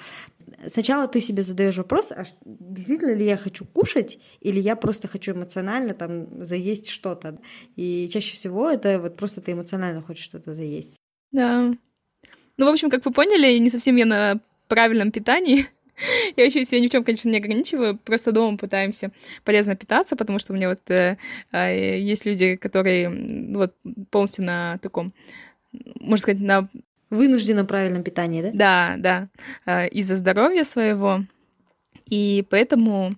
[0.66, 5.32] сначала ты себе задаешь вопрос, а действительно ли я хочу кушать, или я просто хочу
[5.32, 7.38] эмоционально там заесть что-то.
[7.76, 10.96] И чаще всего это вот просто ты эмоционально хочешь что-то заесть.
[11.30, 11.72] Да,
[12.56, 15.66] ну, в общем, как вы поняли, не совсем я на правильном питании.
[16.36, 19.12] Я вообще себя ни в чем, конечно, не ограничиваю, просто дома пытаемся
[19.44, 21.16] полезно питаться, потому что у меня вот э,
[21.52, 23.10] э, есть люди, которые
[23.54, 23.74] вот
[24.10, 25.12] полностью на таком,
[26.00, 26.68] можно сказать, на
[27.10, 28.50] вынужденном правильном питании, да?
[28.52, 29.28] Да, да,
[29.66, 31.20] э, из-за здоровья своего.
[32.12, 33.10] И поэтому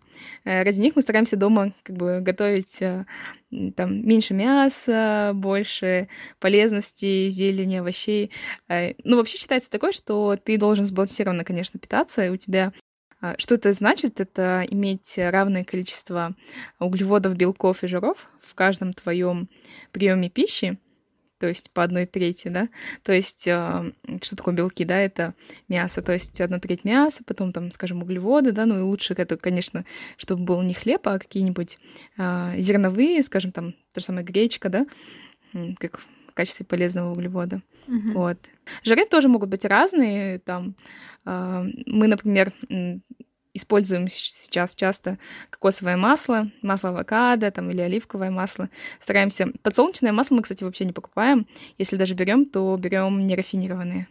[0.45, 3.05] э, ради них мы стараемся дома как бы готовить э,
[3.75, 6.07] там меньше мяса, больше
[6.39, 8.31] полезностей, зелени, овощей.
[8.69, 12.73] Э, ну, вообще считается такое, что ты должен сбалансированно, конечно, питаться, и у тебя
[13.39, 14.21] что это значит?
[14.21, 16.37] Это иметь равное количество
[16.79, 19.49] углеводов, белков и жиров в каждом твоем
[19.93, 20.79] приеме пищи
[21.39, 22.69] то есть по одной трети, да,
[23.03, 23.93] то есть э,
[24.23, 25.35] что такое белки, да, это
[25.69, 29.37] мясо, то есть одна треть мяса, потом там, скажем, углеводы, да, ну и лучше это,
[29.37, 29.85] конечно,
[30.17, 31.79] чтобы был не хлеб, а какие-нибудь
[32.17, 34.87] э, зерновые, скажем, там, то же самое гречка, да,
[35.79, 37.63] как в качестве полезного углевода.
[37.87, 38.13] Mm-hmm.
[38.13, 38.39] Вот.
[38.83, 40.39] Жиры тоже могут быть разные.
[40.41, 40.75] Там,
[41.27, 42.53] э, мы, например,
[43.55, 48.69] используем сейчас часто кокосовое масло, масло авокадо там, или оливковое масло.
[49.01, 49.49] Стараемся...
[49.63, 51.47] Подсолнечное масло мы, кстати, вообще не покупаем.
[51.79, 54.09] Если даже берем, то берем нерафинированные.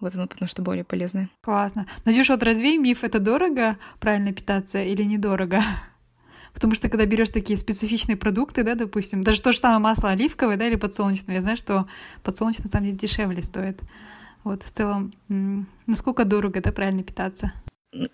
[0.00, 1.30] Вот оно, потому что более полезное.
[1.42, 1.86] Классно.
[2.04, 5.62] Надюша, вот развей миф, это дорого правильно питаться или недорого?
[6.52, 10.56] Потому что когда берешь такие специфичные продукты, да, допустим, даже то же самое масло оливковое,
[10.56, 11.86] да, или подсолнечное, я знаю, что
[12.22, 13.80] подсолнечное на самом дешевле стоит.
[14.44, 15.10] Вот в целом,
[15.86, 17.52] насколько дорого, да, правильно питаться?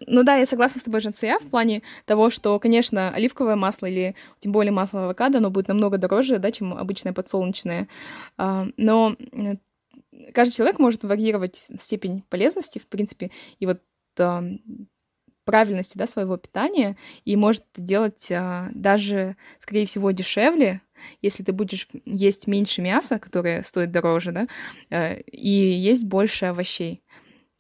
[0.07, 4.15] Ну да, я согласна с тобой, Жансия, в плане того, что, конечно, оливковое масло или
[4.39, 7.89] тем более масло авокадо, оно будет намного дороже, да, чем обычное подсолнечное.
[8.37, 9.57] А, но э,
[10.35, 13.81] каждый человек может варьировать степень полезности, в принципе, и вот
[15.45, 20.81] правильности да, своего питания и может делать а, даже, скорее всего, дешевле,
[21.23, 24.49] если ты будешь есть меньше мяса, которое стоит дороже, да,
[24.91, 27.03] э, и есть больше овощей.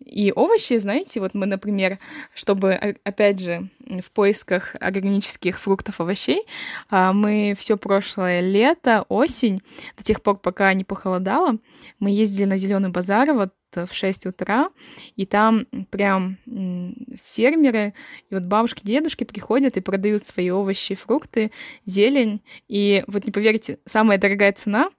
[0.04, 1.98] И овощи, знаете, вот мы, например,
[2.34, 2.72] чтобы,
[3.04, 3.68] опять же,
[4.02, 6.46] в поисках органических фруктов, овощей,
[6.88, 9.62] а, мы все прошлое лето, осень,
[9.96, 11.58] до тех пор, пока не похолодало,
[11.98, 14.70] мы ездили на зеленый базар вот в 6 утра,
[15.16, 16.38] и там прям
[17.34, 17.94] фермеры
[18.28, 21.52] и вот бабушки, дедушки приходят и продают свои овощи, фрукты,
[21.84, 22.42] зелень.
[22.68, 24.90] И вот не поверите, самая дорогая цена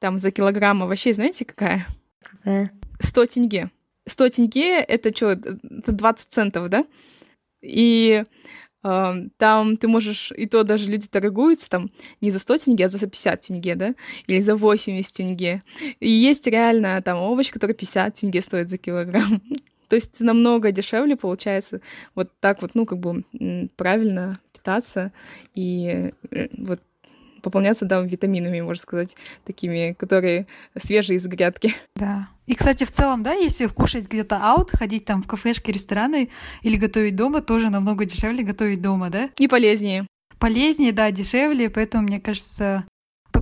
[0.00, 1.86] там за килограмм овощей, знаете, какая?
[2.22, 2.72] Какая?
[3.00, 3.70] 100 тенге.
[4.08, 5.58] 100 тенге— это что, это
[5.92, 6.84] 20 центов, да?
[7.60, 8.24] И
[8.84, 11.90] э, там ты можешь, и то даже люди торгуются там
[12.20, 13.94] не за 100 тенге, а за 50 тенге, да?
[14.26, 15.62] Или за 80 тенге.
[16.00, 19.42] И есть реально там овощ, который 50 тенге стоит за килограмм.
[19.88, 21.80] То есть намного дешевле получается
[22.14, 23.24] вот так вот, ну, как бы
[23.76, 25.12] правильно питаться
[25.54, 26.80] и э, вот
[27.42, 30.46] пополняться, да, витаминами, можно сказать, такими, которые
[30.76, 31.74] свежие из грядки.
[31.96, 32.26] Да.
[32.46, 36.30] И, кстати, в целом, да, если кушать где-то аут, ходить там в кафешки, рестораны
[36.62, 39.30] или готовить дома, тоже намного дешевле готовить дома, да?
[39.38, 40.06] И полезнее.
[40.38, 42.84] полезнее, да, дешевле, поэтому, мне кажется,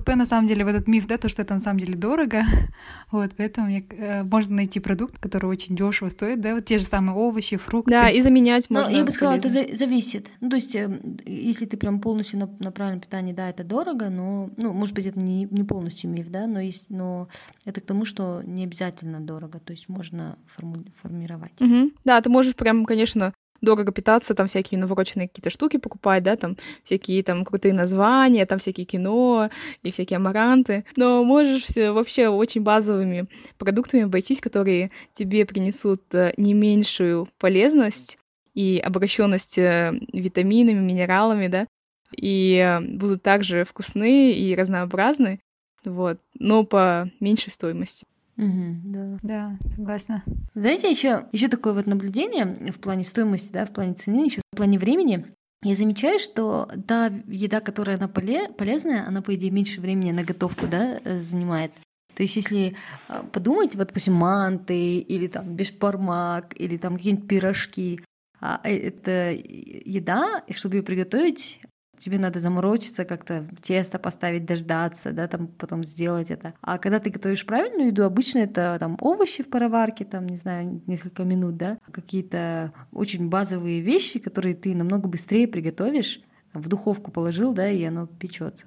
[0.07, 2.43] ПП на самом деле в этот миф, да, то, что это на самом деле дорого.
[3.11, 6.85] вот, поэтому мне, э, можно найти продукт, который очень дешево стоит, да, вот те же
[6.85, 7.91] самые овощи, фрукты.
[7.91, 8.89] Да, и заменять можно.
[8.89, 10.27] Ну, я бы сказала, это за- зависит.
[10.41, 14.09] Ну, то есть, э, если ты прям полностью на, на правильном питании, да, это дорого,
[14.09, 17.27] но, ну, может быть, это не, не полностью миф, да, но, есть, но
[17.65, 21.59] это к тому, что не обязательно дорого, то есть можно форму- формировать.
[21.59, 21.91] Угу.
[22.05, 26.57] Да, ты можешь прям, конечно, дорого питаться, там всякие навороченные какие-то штуки покупать, да, там
[26.83, 29.49] всякие там крутые названия, там всякие кино
[29.83, 30.85] и всякие амаранты.
[30.95, 38.17] Но можешь вообще очень базовыми продуктами обойтись, которые тебе принесут э, не меньшую полезность
[38.53, 41.67] и обогащенность э, витаминами, минералами, да,
[42.15, 45.39] и э, будут также вкусны и разнообразны,
[45.85, 48.05] вот, но по меньшей стоимости.
[48.37, 49.17] Угу, да.
[49.23, 50.23] Да, согласна.
[50.53, 54.57] Знаете, еще, еще такое вот наблюдение в плане стоимости, да, в плане цены, еще в
[54.57, 55.25] плане времени.
[55.63, 60.23] Я замечаю, что та еда, которая она поле, полезная, она, по идее, меньше времени на
[60.23, 61.71] готовку да, э, занимает.
[62.13, 62.75] То есть, если
[63.07, 68.01] а, подумать, вот, допустим, манты или там бешпармак или там какие-нибудь пирожки,
[68.39, 71.59] а э, это еда, и чтобы ее приготовить,
[71.99, 76.53] тебе надо заморочиться, как-то тесто поставить, дождаться, да, там потом сделать это.
[76.61, 80.81] А когда ты готовишь правильную еду, обычно это там овощи в пароварке, там, не знаю,
[80.87, 86.21] несколько минут, да, какие-то очень базовые вещи, которые ты намного быстрее приготовишь,
[86.53, 88.65] в духовку положил, да, и оно печется,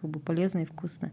[0.00, 1.12] как бы полезно и вкусно.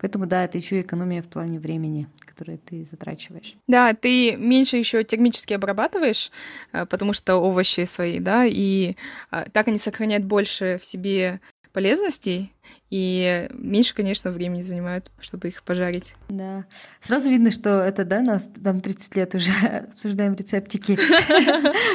[0.00, 3.54] Поэтому, да, это еще экономия в плане времени, которое ты затрачиваешь.
[3.68, 6.30] Да, ты меньше еще термически обрабатываешь,
[6.72, 8.96] э, потому что овощи свои, да, и
[9.30, 11.40] э, так они сохраняют больше в себе
[11.72, 12.52] полезностей,
[12.88, 16.14] и меньше, конечно, времени занимают, чтобы их пожарить.
[16.28, 16.64] Да.
[17.02, 19.52] Сразу видно, что это, да, нас там 30 лет уже
[19.92, 20.98] обсуждаем рецептики.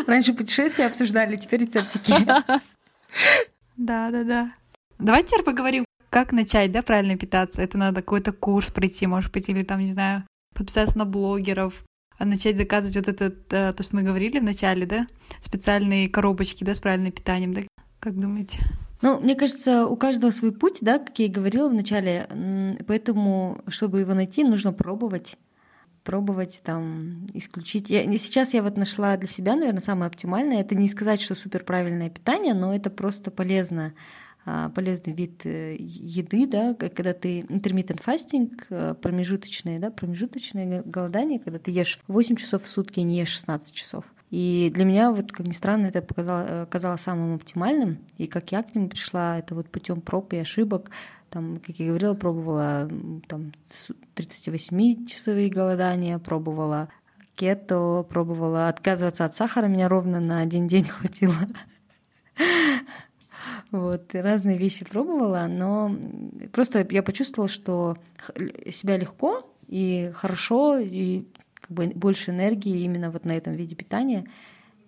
[0.07, 2.13] Раньше путешествия обсуждали, теперь рецептики.
[3.77, 4.53] Да, да, да.
[4.99, 7.61] Давайте теперь поговорим как начать, да, правильно питаться?
[7.61, 11.83] Это надо какой-то курс пройти, может быть, или там, не знаю, подписаться на блогеров,
[12.17, 15.07] а начать заказывать вот это, э, то, что мы говорили в начале, да,
[15.41, 17.61] специальные коробочки, да, с правильным питанием, да?
[17.99, 18.59] Как думаете?
[19.01, 22.27] Ну, мне кажется, у каждого свой путь, да, как я и говорила в начале,
[22.87, 25.37] поэтому, чтобы его найти, нужно пробовать
[26.03, 27.89] пробовать там исключить.
[27.89, 30.61] Я, сейчас я вот нашла для себя, наверное, самое оптимальное.
[30.61, 33.95] Это не сказать, что супер правильное питание, но это просто полезно
[34.75, 41.57] полезный вид э, еды, да, когда ты intermittent fasting, э, промежуточное, да, промежуточное голодание, когда
[41.57, 44.05] ты ешь 8 часов в сутки, а не ешь 16 часов.
[44.29, 47.97] И для меня, вот как ни странно, это показалось, э, казалось самым оптимальным.
[48.17, 50.91] И как я к нему пришла, это вот путем проб и ошибок.
[51.31, 52.87] Там, как я говорила, пробовала
[53.27, 53.51] там
[54.15, 56.89] 38-часовые голодания, пробовала
[57.35, 61.35] кето, пробовала отказываться от сахара, меня ровно на один день хватило.
[63.81, 65.95] Вот, разные вещи пробовала, но
[66.51, 67.97] просто я почувствовала, что
[68.71, 74.25] себя легко и хорошо, и как бы больше энергии именно вот на этом виде питания.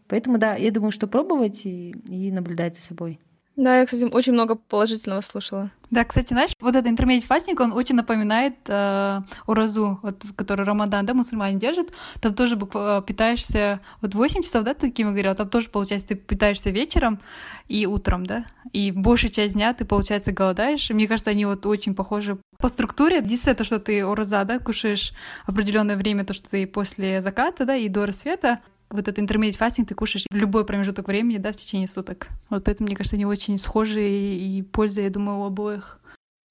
[0.07, 3.19] Поэтому да, я думаю, что пробовать и, и наблюдать за собой.
[3.57, 5.71] Да, я, кстати, очень много положительного слушала.
[5.89, 11.07] Да, кстати, знаешь, вот этот интермедиат фастинг, он очень напоминает э, уразу, вот, который Рамадан,
[11.07, 11.91] да, мусульмане держат.
[12.21, 16.69] Там тоже э, питаешься, вот 8 часов, да, такими говорят, там тоже, получается, ты питаешься
[16.69, 17.19] вечером
[17.67, 20.87] и утром, да, и большую часть дня ты, получается, голодаешь.
[20.91, 23.17] Мне кажется, они вот очень похожи по структуре.
[23.17, 25.13] Единственное, то, что ты ураза, да, кушаешь
[25.47, 29.85] определенное время, то, что ты после заката, да, и до рассвета, вот этот intermediate fasting
[29.85, 32.27] ты кушаешь в любой промежуток времени, да, в течение суток.
[32.49, 35.99] Вот поэтому, мне кажется, они очень схожи, и, и польза, я думаю, у обоих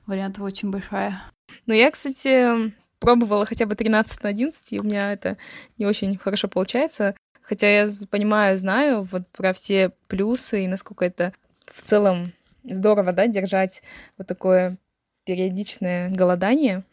[0.07, 1.23] вариантов очень большая.
[1.67, 5.37] Ну, я, кстати, пробовала хотя бы 13 на 11, и у меня это
[5.79, 7.17] не очень хорошо получается.
[7.43, 11.33] Хотя я понимаю, знаю вот про все плюсы и насколько это
[11.67, 12.33] в целом
[12.65, 13.83] здорово, да, держать
[14.19, 14.79] вот такое
[15.25, 16.85] периодичное голодание.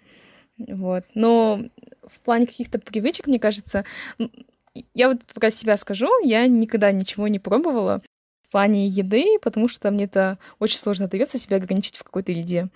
[0.57, 1.05] Вот.
[1.15, 1.61] Но
[2.07, 3.85] в плане каких-то привычек, мне кажется,
[4.93, 8.01] я вот про себя скажу, я никогда ничего не пробовала
[8.47, 12.69] в плане еды, потому что мне это очень сложно дается себя ограничить в какой-то еде.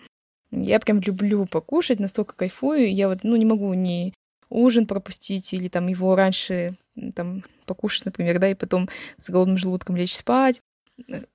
[0.52, 2.94] Я прям люблю покушать, настолько кайфую.
[2.94, 4.14] Я вот, ну, не могу ни
[4.50, 6.76] ужин пропустить или там его раньше
[7.16, 10.62] там покушать, например, да, и потом с голодным желудком лечь спать.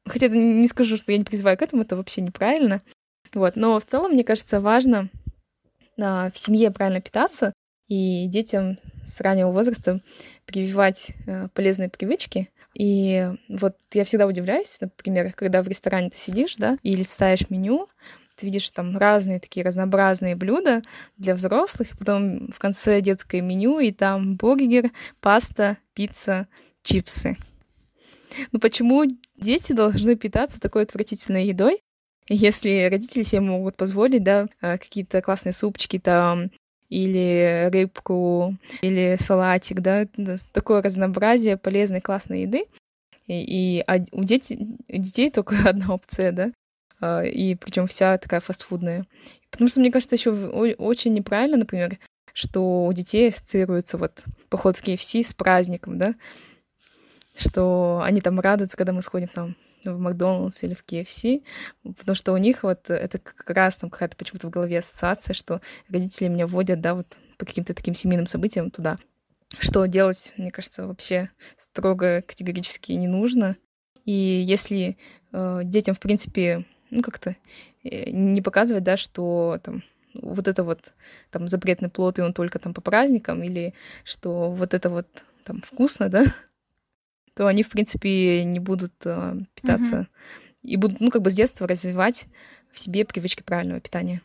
[0.07, 2.83] Хотя это не скажу, что я не призываю к этому, это вообще неправильно.
[3.35, 5.09] Вот, но в целом, мне кажется, важно
[6.01, 7.53] а, в семье правильно питаться
[7.93, 10.01] и детям с раннего возраста
[10.47, 12.49] прививать э, полезные привычки.
[12.73, 17.91] И вот я всегда удивляюсь, например, когда в ресторане ты сидишь, да, и листаешь меню,
[18.37, 20.81] ты видишь там разные такие разнообразные блюда
[21.19, 26.49] для взрослых, потом в конце детское меню, и там бургер, паста, пицца,
[26.83, 27.37] чипсы.
[28.53, 29.05] Ну почему
[29.37, 31.83] дети должны питаться такой отвратительной едой,
[32.27, 36.51] если родители себе могут позволить, да, э, какие-то классные супчики там,
[36.93, 40.07] или рыбку, или салатик, да,
[40.53, 42.67] такое разнообразие полезной, классной еды.
[43.27, 46.53] И, и у, дети, у детей только одна опция, да,
[47.01, 49.07] а, и причем вся такая фастфудная.
[49.51, 51.99] Потому что, мне кажется, еще очень неправильно, например,
[52.35, 56.15] что у детей ассоциируется вот поход в KFC с праздником, да,
[57.35, 61.43] что они там радуются, когда мы сходим там в Макдоналдс или в KFC,
[61.83, 65.61] потому что у них вот это как раз там какая-то почему-то в голове ассоциация, что
[65.89, 67.07] родители меня водят, да, вот
[67.39, 68.99] по каким-то таким семейным событиям туда.
[69.59, 73.57] Что делать, мне кажется, вообще строго категорически не нужно.
[74.05, 74.97] И если
[75.33, 77.37] э, детям, в принципе, ну как-то
[77.85, 79.83] э, не показывать, да, что там
[80.15, 80.93] вот это вот
[81.31, 85.07] там запретный плод, и он только там по праздникам, или что вот это вот
[85.45, 86.25] там вкусно, да,
[87.35, 90.07] то они, в принципе, не будут э, питаться угу.
[90.63, 92.27] и будут, ну, как бы с детства развивать
[92.71, 94.23] в себе привычки правильного питания.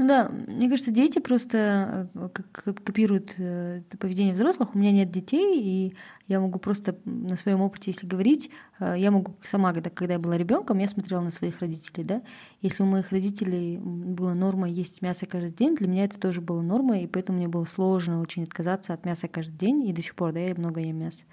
[0.00, 4.74] Ну да, мне кажется, дети просто э, копируют э, поведение взрослых.
[4.74, 5.94] У меня нет детей, и
[6.26, 8.48] я могу просто на своем опыте, если говорить,
[8.78, 12.22] э, я могу сама, когда, когда я была ребенком, я смотрела на своих родителей, да.
[12.62, 16.62] Если у моих родителей была норма есть мясо каждый день, для меня это тоже было
[16.62, 20.14] нормой, и поэтому мне было сложно очень отказаться от мяса каждый день, и до сих
[20.14, 21.24] пор, да, я много ем мяса.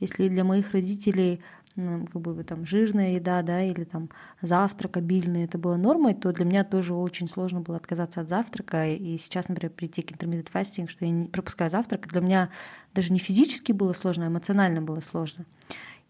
[0.00, 1.40] Если для моих родителей
[1.76, 4.10] как бы там жирная еда, да, или там
[4.42, 8.88] завтрак обильный, это было нормой, то для меня тоже очень сложно было отказаться от завтрака.
[8.88, 12.50] И сейчас, например, прийти к intermittent fasting, что я не пропускаю завтрак, для меня
[12.94, 15.46] даже не физически было сложно, а эмоционально было сложно.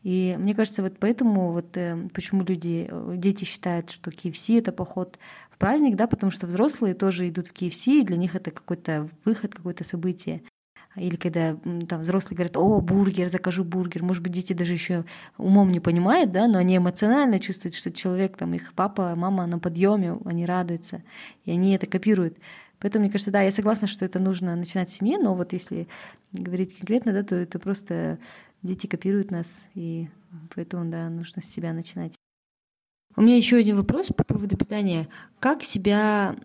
[0.03, 4.73] И мне кажется, вот поэтому вот э, почему люди, э, дети считают, что KFC это
[4.73, 5.19] поход
[5.51, 9.11] в праздник, да, потому что взрослые тоже идут в KFC, и для них это какой-то
[9.27, 10.43] выход, какое-то событие.
[10.97, 11.57] Или когда
[11.89, 14.03] там взрослые говорят, о, бургер, закажу бургер.
[14.03, 15.05] Может быть, дети даже еще
[15.39, 19.59] умом не понимают, да, но они эмоционально чувствуют, что человек, там, их папа, мама на
[19.59, 21.03] подъеме, они радуются,
[21.45, 22.39] и они это копируют.
[22.81, 25.87] Поэтому, мне кажется, да, я согласна, что это нужно начинать с семьи, но вот если
[26.33, 28.19] говорить конкретно, да, то это просто
[28.63, 30.09] дети копируют нас, и
[30.55, 32.15] поэтому, да, нужно с себя начинать.
[33.17, 35.09] У меня еще один вопрос по поводу питания.
[35.41, 36.37] Как себя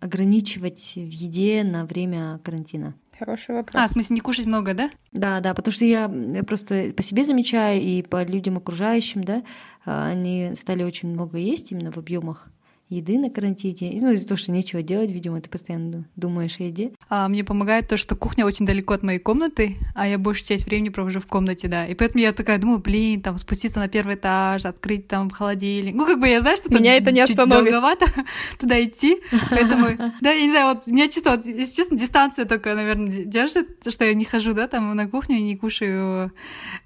[0.00, 2.94] ограничивать в еде на время карантина?
[3.20, 3.74] Хороший вопрос.
[3.74, 4.90] А, в смысле, не кушать много, да?
[5.12, 6.10] Да, да, потому что я
[6.46, 9.42] просто по себе замечаю и по людям окружающим, да,
[9.84, 12.48] а, они стали очень много есть именно в объемах
[12.90, 13.98] еды на карантине.
[14.02, 16.92] Ну, из-за того, что нечего делать, видимо, ты постоянно думаешь о еде.
[17.08, 20.66] А мне помогает то, что кухня очень далеко от моей комнаты, а я большую часть
[20.66, 21.86] времени провожу в комнате, да.
[21.86, 25.94] И поэтому я такая думаю, блин, там спуститься на первый этаж, открыть там холодильник.
[25.94, 27.64] Ну, как бы я знаю, что меня это не остановит.
[27.64, 28.06] долговато
[28.58, 29.20] туда идти.
[29.50, 33.68] Поэтому, да, я не знаю, вот меня чисто, вот, если честно, дистанция только, наверное, держит,
[33.88, 36.32] что я не хожу, да, там на кухню и не кушаю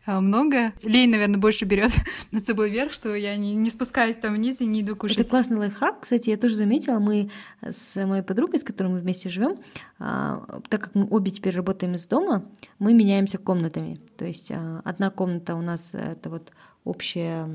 [0.04, 0.72] а, много.
[0.82, 1.92] Лень, наверное, больше берет
[2.30, 5.20] над собой вверх, что я не, не спускаюсь там вниз и не иду кушать.
[5.20, 7.30] Это классный лайфхак, кстати, я тоже заметила, мы
[7.62, 9.58] с моей подругой, с которой мы вместе живем,
[9.98, 12.44] а, так как мы обе теперь работаем из дома,
[12.78, 14.00] мы меняемся комнатами.
[14.16, 16.52] То есть а, одна комната у нас это вот
[16.84, 17.48] общая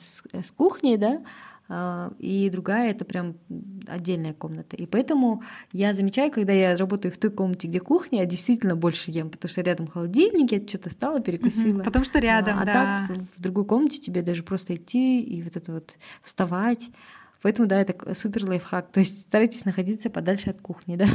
[0.00, 1.22] с, с кухней, да,
[1.68, 3.36] а, и другая это прям
[3.86, 4.76] отдельная комната.
[4.76, 9.10] И поэтому я замечаю, когда я работаю в той комнате, где кухня, я действительно больше
[9.10, 11.76] ем, потому что рядом холодильник, я что-то стала, перекусила.
[11.76, 12.72] Угу, потому что рядом, а, да.
[12.72, 16.90] А так в другой комнате тебе даже просто идти и вот это вот вставать.
[17.42, 18.90] Поэтому, да, это супер лайфхак.
[18.92, 21.08] То есть старайтесь находиться подальше от кухни, да.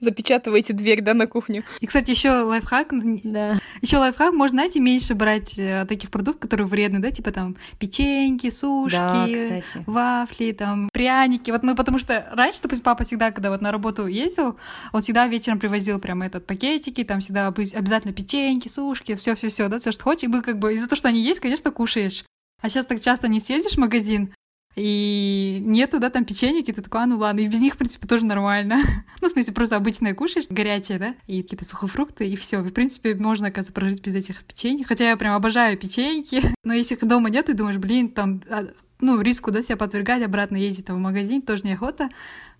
[0.00, 1.64] Запечатывайте дверь, да, на кухню.
[1.80, 2.88] И, кстати, еще лайфхак.
[3.24, 3.58] Да.
[3.80, 8.50] Еще лайфхак, можно, знаете, меньше брать э, таких продуктов, которые вредны, да, типа там печеньки,
[8.50, 11.50] сушки, да, вафли, там пряники.
[11.50, 14.58] Вот мы, потому что раньше, допустим, папа всегда, когда вот на работу ездил,
[14.92, 19.68] он всегда вечером привозил прям этот пакетики, там всегда обязательно печеньки, сушки, все, все, все,
[19.68, 20.24] да, все, что хочешь.
[20.24, 22.24] И мы как бы из-за того, что они есть, конечно, кушаешь.
[22.60, 24.34] А сейчас так часто не съездишь в магазин,
[24.76, 28.06] и нету, да, там печеньки, ты такой, а ну ладно, и без них, в принципе,
[28.06, 28.80] тоже нормально.
[29.20, 32.60] ну, в смысле, просто обычное кушаешь, горячее, да, и какие-то сухофрукты, и все.
[32.60, 34.84] В принципе, можно, оказывается, прожить без этих печенье.
[34.84, 36.42] Хотя я прям обожаю печеньки.
[36.64, 38.68] Но если их дома нет, ты думаешь, блин, там, а,
[39.00, 42.08] ну, риску, да, себя подвергать, обратно ездить там в магазин, тоже неохота.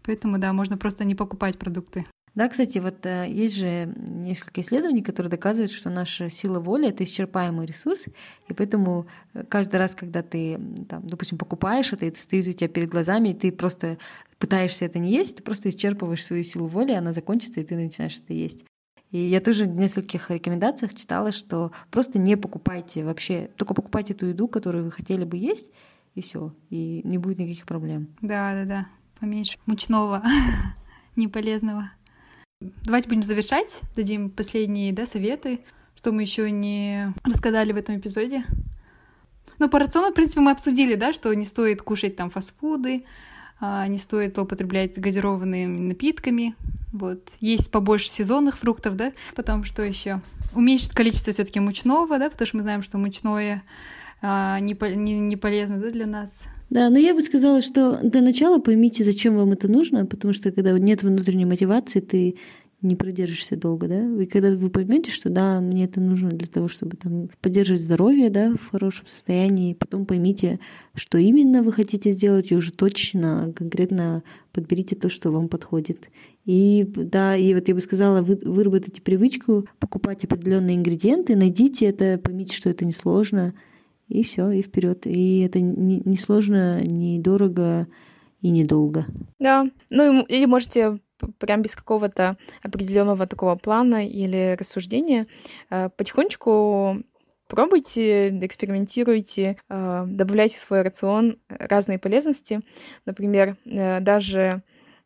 [0.03, 2.07] Поэтому, да, можно просто не покупать продукты.
[2.35, 7.03] Да, кстати, вот э, есть же несколько исследований, которые доказывают, что наша сила воли— это
[7.03, 8.05] исчерпаемый ресурс,
[8.49, 12.69] и поэтому э, каждый раз, когда ты, там, допустим, покупаешь это, это стоит у тебя
[12.69, 13.99] перед глазами, и ты просто
[14.39, 18.19] пытаешься это не есть, ты просто исчерпываешь свою силу воли, она закончится, и ты начинаешь
[18.19, 18.65] это есть.
[19.11, 24.27] И я тоже в нескольких рекомендациях читала, что просто не покупайте вообще, только покупайте ту
[24.27, 25.71] еду, которую вы хотели бы есть,
[26.15, 28.09] и все, и не будет никаких проблем.
[28.21, 28.87] Да, да, да,
[29.19, 30.23] поменьше мучного,
[31.17, 31.91] неполезного.
[32.85, 35.61] Давайте будем завершать, дадим последние да, советы,
[35.97, 38.45] что мы еще не рассказали в этом эпизоде.
[39.59, 43.07] Но по рациону, в принципе, мы обсудили, да, что не стоит кушать там фастфуды,
[43.61, 46.55] а, не стоит употреблять газированными напитками.
[46.93, 47.33] Вот.
[47.41, 50.21] Есть побольше сезонных фруктов, да, потом что еще?
[50.55, 53.63] Уменьшить количество все таки мучного, да, потому что мы знаем, что мучное
[54.21, 56.45] а, не, не, не полезно да, для нас.
[56.71, 60.53] Да, но я бы сказала, что для начала поймите, зачем вам это нужно, потому что
[60.53, 62.37] когда нет внутренней мотивации, ты
[62.83, 64.23] не продержишься долго, да.
[64.23, 68.31] И когда вы поймете, что да, мне это нужно для того, чтобы там поддерживать здоровье,
[68.31, 70.61] да, в хорошем состоянии, потом поймите,
[70.95, 76.09] что именно вы хотите сделать, и уже точно, конкретно подберите то, что вам подходит.
[76.47, 82.19] И да, и вот я бы сказала, вы, выработайте привычку покупать определенные ингредиенты, найдите это,
[82.23, 83.55] поймите, что это несложно,
[84.11, 85.07] и все, и вперед.
[85.07, 87.87] И это не, сложно, не дорого
[88.41, 89.07] и недолго.
[89.39, 90.99] Да, ну или можете
[91.39, 95.27] прям без какого-то определенного такого плана или рассуждения,
[95.71, 97.03] э, потихонечку
[97.47, 102.61] пробуйте, экспериментируйте, э, добавляйте в свой рацион разные полезности.
[103.07, 104.63] Например, э, даже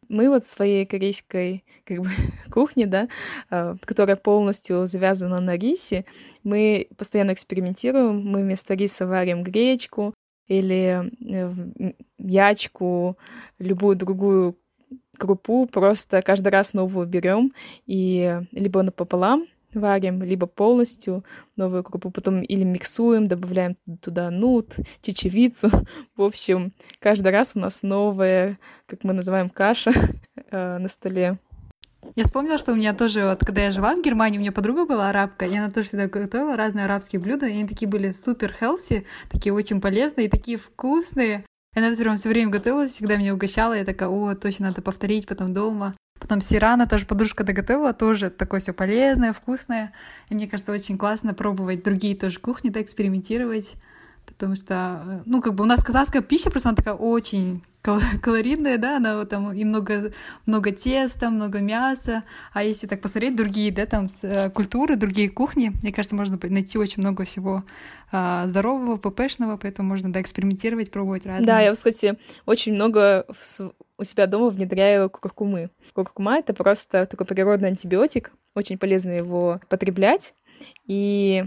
[0.09, 2.09] мы вот в своей корейской как бы,
[2.53, 3.09] кухне, да,
[3.85, 6.05] которая полностью завязана на рисе,
[6.43, 8.21] мы постоянно экспериментируем.
[8.25, 10.15] Мы вместо риса варим гречку
[10.47, 11.11] или
[12.19, 13.19] ячку,
[13.59, 14.57] любую другую
[15.19, 17.53] крупу просто каждый раз новую берем
[17.87, 21.25] и либо напополам варим, либо полностью
[21.57, 25.71] новую крупу, потом или миксуем, добавляем туда нут, чечевицу.
[26.17, 29.93] В общем, каждый раз у нас новая, как мы называем, каша
[30.51, 31.39] э, на столе.
[32.17, 34.85] Я вспомнила, что у меня тоже, вот когда я жила в Германии, у меня подруга
[34.85, 38.55] была арабка, и она тоже всегда готовила разные арабские блюда, и они такие были супер
[38.61, 41.45] healthy, такие очень полезные, такие вкусные.
[41.75, 43.73] И она прям все время готовилась, всегда меня угощала.
[43.75, 45.97] Я такая, о, точно надо повторить потом дома.
[46.25, 49.93] Потом сирана, тоже подружка доготовила, тоже такое все полезное, вкусное.
[50.31, 53.75] И мне кажется, очень классно пробовать другие тоже кухни, да, экспериментировать.
[54.27, 57.63] Потому что, э, ну, как бы у нас казахская пища просто она такая очень
[58.23, 60.13] калорийная, да, она вот там и много,
[60.47, 62.25] много теста, много мяса.
[62.53, 66.79] А если так посмотреть другие, да, там э, культуры, другие кухни, мне кажется, можно найти
[66.79, 67.65] очень много всего
[68.17, 71.47] а, здорового, ППшного, поэтому можно, да, экспериментировать, пробовать разные.
[71.47, 72.17] Да, я, кстати,
[72.47, 73.27] очень много
[73.99, 75.71] у себя дома внедряю куркумы.
[75.95, 80.35] Куркума— это просто такой природный антибиотик, очень полезно его потреблять.
[80.87, 81.47] И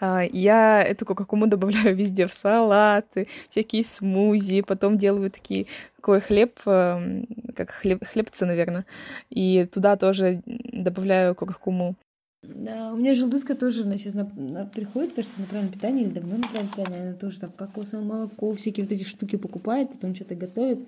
[0.00, 5.66] я эту куркуму добавляю везде в салаты, всякие смузи, потом делаю такие
[5.96, 8.86] такой хлеб, эм, как хлеб, хлебцы, наверное,
[9.30, 11.96] и туда тоже добавляю куркуму.
[12.42, 16.12] Да, у меня желудочка тоже она сейчас на, на, приходит, кажется, на правильное питание или
[16.12, 17.02] давно на правильное питание.
[17.02, 20.80] Она тоже там кокосовое молоко, всякие вот эти штуки покупает, потом что-то готовит.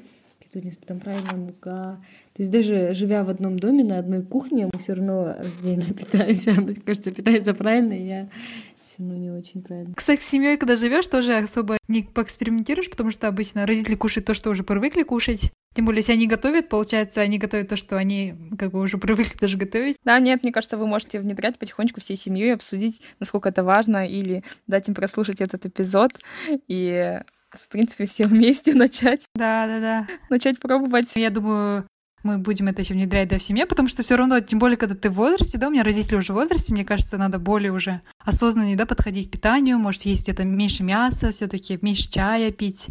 [0.81, 2.01] Потом правильная мука.
[2.33, 6.53] То есть даже живя в одном доме на одной кухне, мы все равно раздельно питаемся.
[6.53, 8.31] Мне кажется, питается правильно, я
[8.99, 9.94] все равно не очень правильно.
[9.94, 14.34] Кстати, с семьей, когда живешь, тоже особо не поэкспериментируешь, потому что обычно родители кушают то,
[14.34, 15.53] что уже привыкли кушать.
[15.74, 19.38] Тем более, если они готовят, получается, они готовят то, что они как бы уже привыкли
[19.38, 19.96] даже готовить.
[20.05, 24.42] Да, нет, мне кажется, вы можете внедрять потихонечку всей семьей, обсудить, насколько это важно, или
[24.66, 26.12] дать им прослушать этот эпизод
[26.66, 27.20] и
[27.51, 29.26] в принципе, все вместе начать.
[29.34, 30.07] Да, да, да.
[30.28, 31.12] Начать пробовать.
[31.14, 31.86] Я думаю,
[32.23, 34.95] мы будем это еще внедрять да, в семье, потому что все равно, тем более, когда
[34.95, 38.01] ты в возрасте, да, у меня родители уже в возрасте, мне кажется, надо более уже
[38.19, 42.89] осознаннее, да, подходить к питанию, может, есть где-то меньше мяса, все таки меньше чая пить,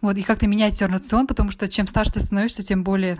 [0.00, 3.18] вот, и как-то менять все рацион, потому что чем старше ты становишься, тем более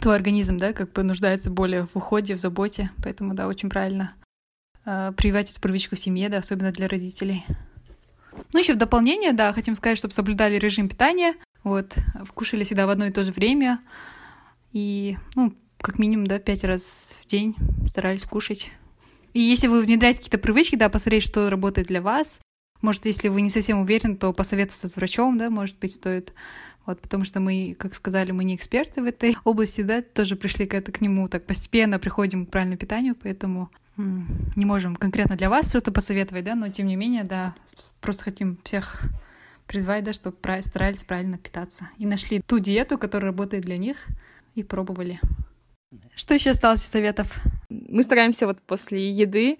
[0.00, 2.90] твой организм, да, как бы нуждается более в уходе, в заботе.
[3.02, 4.12] Поэтому, да, очень правильно
[4.84, 7.44] э, прививать эту привычку в семье, да, особенно для родителей.
[8.52, 11.34] Ну, еще в дополнение, да, хотим сказать, чтобы соблюдали режим питания,
[11.64, 11.96] вот,
[12.34, 13.80] кушали всегда в одно и то же время,
[14.72, 17.56] и, ну, как минимум, да, пять раз в день
[17.86, 18.70] старались кушать.
[19.32, 22.40] И если вы внедряете какие-то привычки, да, посмотреть, что работает для вас,
[22.82, 26.32] может, если вы не совсем уверены, то посоветоваться с врачом, да, может быть, стоит.
[26.86, 30.66] Вот, потому что мы, как сказали, мы не эксперты в этой области, да, тоже пришли
[30.66, 33.70] к, это, к нему так постепенно, приходим к правильному питанию, поэтому
[34.56, 37.54] не можем конкретно для вас что-то посоветовать, да, но тем не менее, да,
[38.00, 39.02] просто хотим всех
[39.70, 41.88] призвать, да, чтобы старались правильно питаться.
[41.98, 44.08] И нашли ту диету, которая работает для них,
[44.56, 45.20] и пробовали.
[46.16, 47.40] Что еще осталось из советов?
[47.68, 49.58] Мы стараемся вот после еды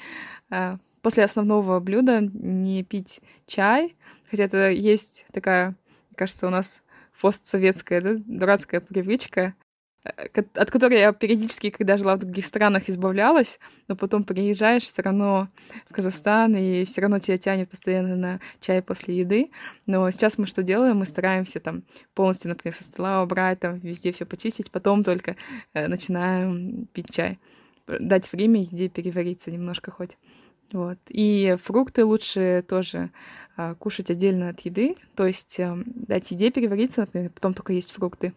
[0.51, 3.95] а, после основного блюда не пить чай,
[4.29, 5.77] хотя это есть такая,
[6.17, 6.83] кажется, у нас
[7.21, 9.70] постсоветская, да, дурацкая привычка, э,
[10.03, 15.49] от которой я периодически, когда жила в других странах, избавлялась, но потом приезжаешь все равно
[15.89, 19.51] в Казахстан, и все равно тебя тянет постоянно на чай после еды.
[19.87, 20.99] Но сейчас мы что делаем?
[20.99, 21.83] Мы стараемся там
[22.15, 25.37] полностью, например, со стола убрать, там везде все почистить, потом только
[25.75, 27.39] э, начинаем пить чай.
[27.87, 30.17] Дать время еде перевариться немножко хоть.
[30.73, 30.99] Вот.
[31.09, 33.11] И фрукты лучше тоже
[33.57, 37.91] а, кушать отдельно от еды, то есть а, дать еде перевариться, например, потом только есть
[37.93, 38.33] фрукты,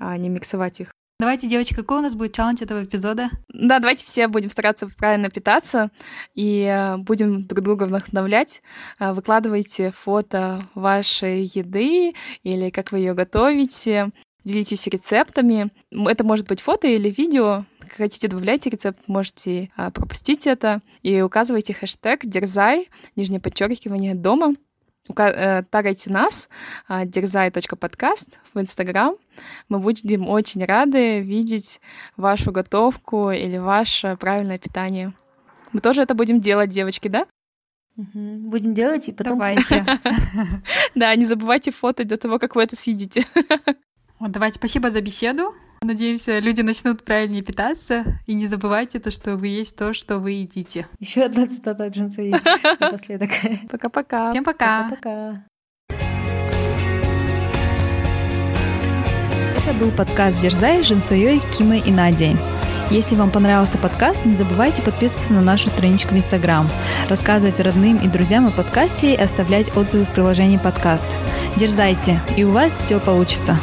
[0.00, 0.90] а не миксовать их.
[1.20, 3.28] Давайте, девочки, какой у нас будет челлендж этого эпизода?
[3.52, 5.90] Да, давайте все будем стараться правильно питаться
[6.34, 8.62] и э, будем друг друга вдохновлять.
[8.98, 14.12] Э, выкладывайте фото вашей еды или как вы ее готовите.
[14.44, 15.70] Делитесь рецептами.
[15.90, 17.66] Это может быть фото или видео.
[17.80, 20.80] Как хотите, добавляйте рецепт, можете э, пропустить это.
[21.02, 24.54] И указывайте хэштег «Дерзай», нижнее подчеркивание «Дома».
[25.16, 26.48] Э, тагайте нас,
[26.88, 29.16] а, дерзай.подкаст в Инстаграм.
[29.68, 31.80] Мы будем очень рады видеть
[32.16, 35.12] вашу готовку или ваше правильное питание.
[35.72, 37.26] Мы тоже это будем делать, девочки, да?
[37.96, 39.38] Будем делать и потом...
[39.38, 39.84] Давайте.
[40.94, 43.26] Да, не забывайте фото до того, как вы это съедите.
[44.18, 45.54] Вот, давайте, спасибо за беседу.
[45.82, 48.04] Надеемся, люди начнут правильнее питаться.
[48.26, 50.86] И не забывайте то, что вы есть то, что вы едите.
[50.98, 52.20] Еще одна цитата от Джинса
[52.80, 53.30] напоследок.
[53.70, 54.30] Пока-пока.
[54.30, 54.90] Всем пока.
[54.90, 55.44] Пока-пока.
[59.56, 62.36] Это был подкаст «Дерзай» с Жинсуей, Кимой и Надей.
[62.90, 66.68] Если вам понравился подкаст, не забывайте подписываться на нашу страничку в Инстаграм,
[67.08, 71.06] рассказывать родным и друзьям о подкасте и оставлять отзывы в приложении подкаст.
[71.56, 73.58] Дерзайте, и у вас все получится.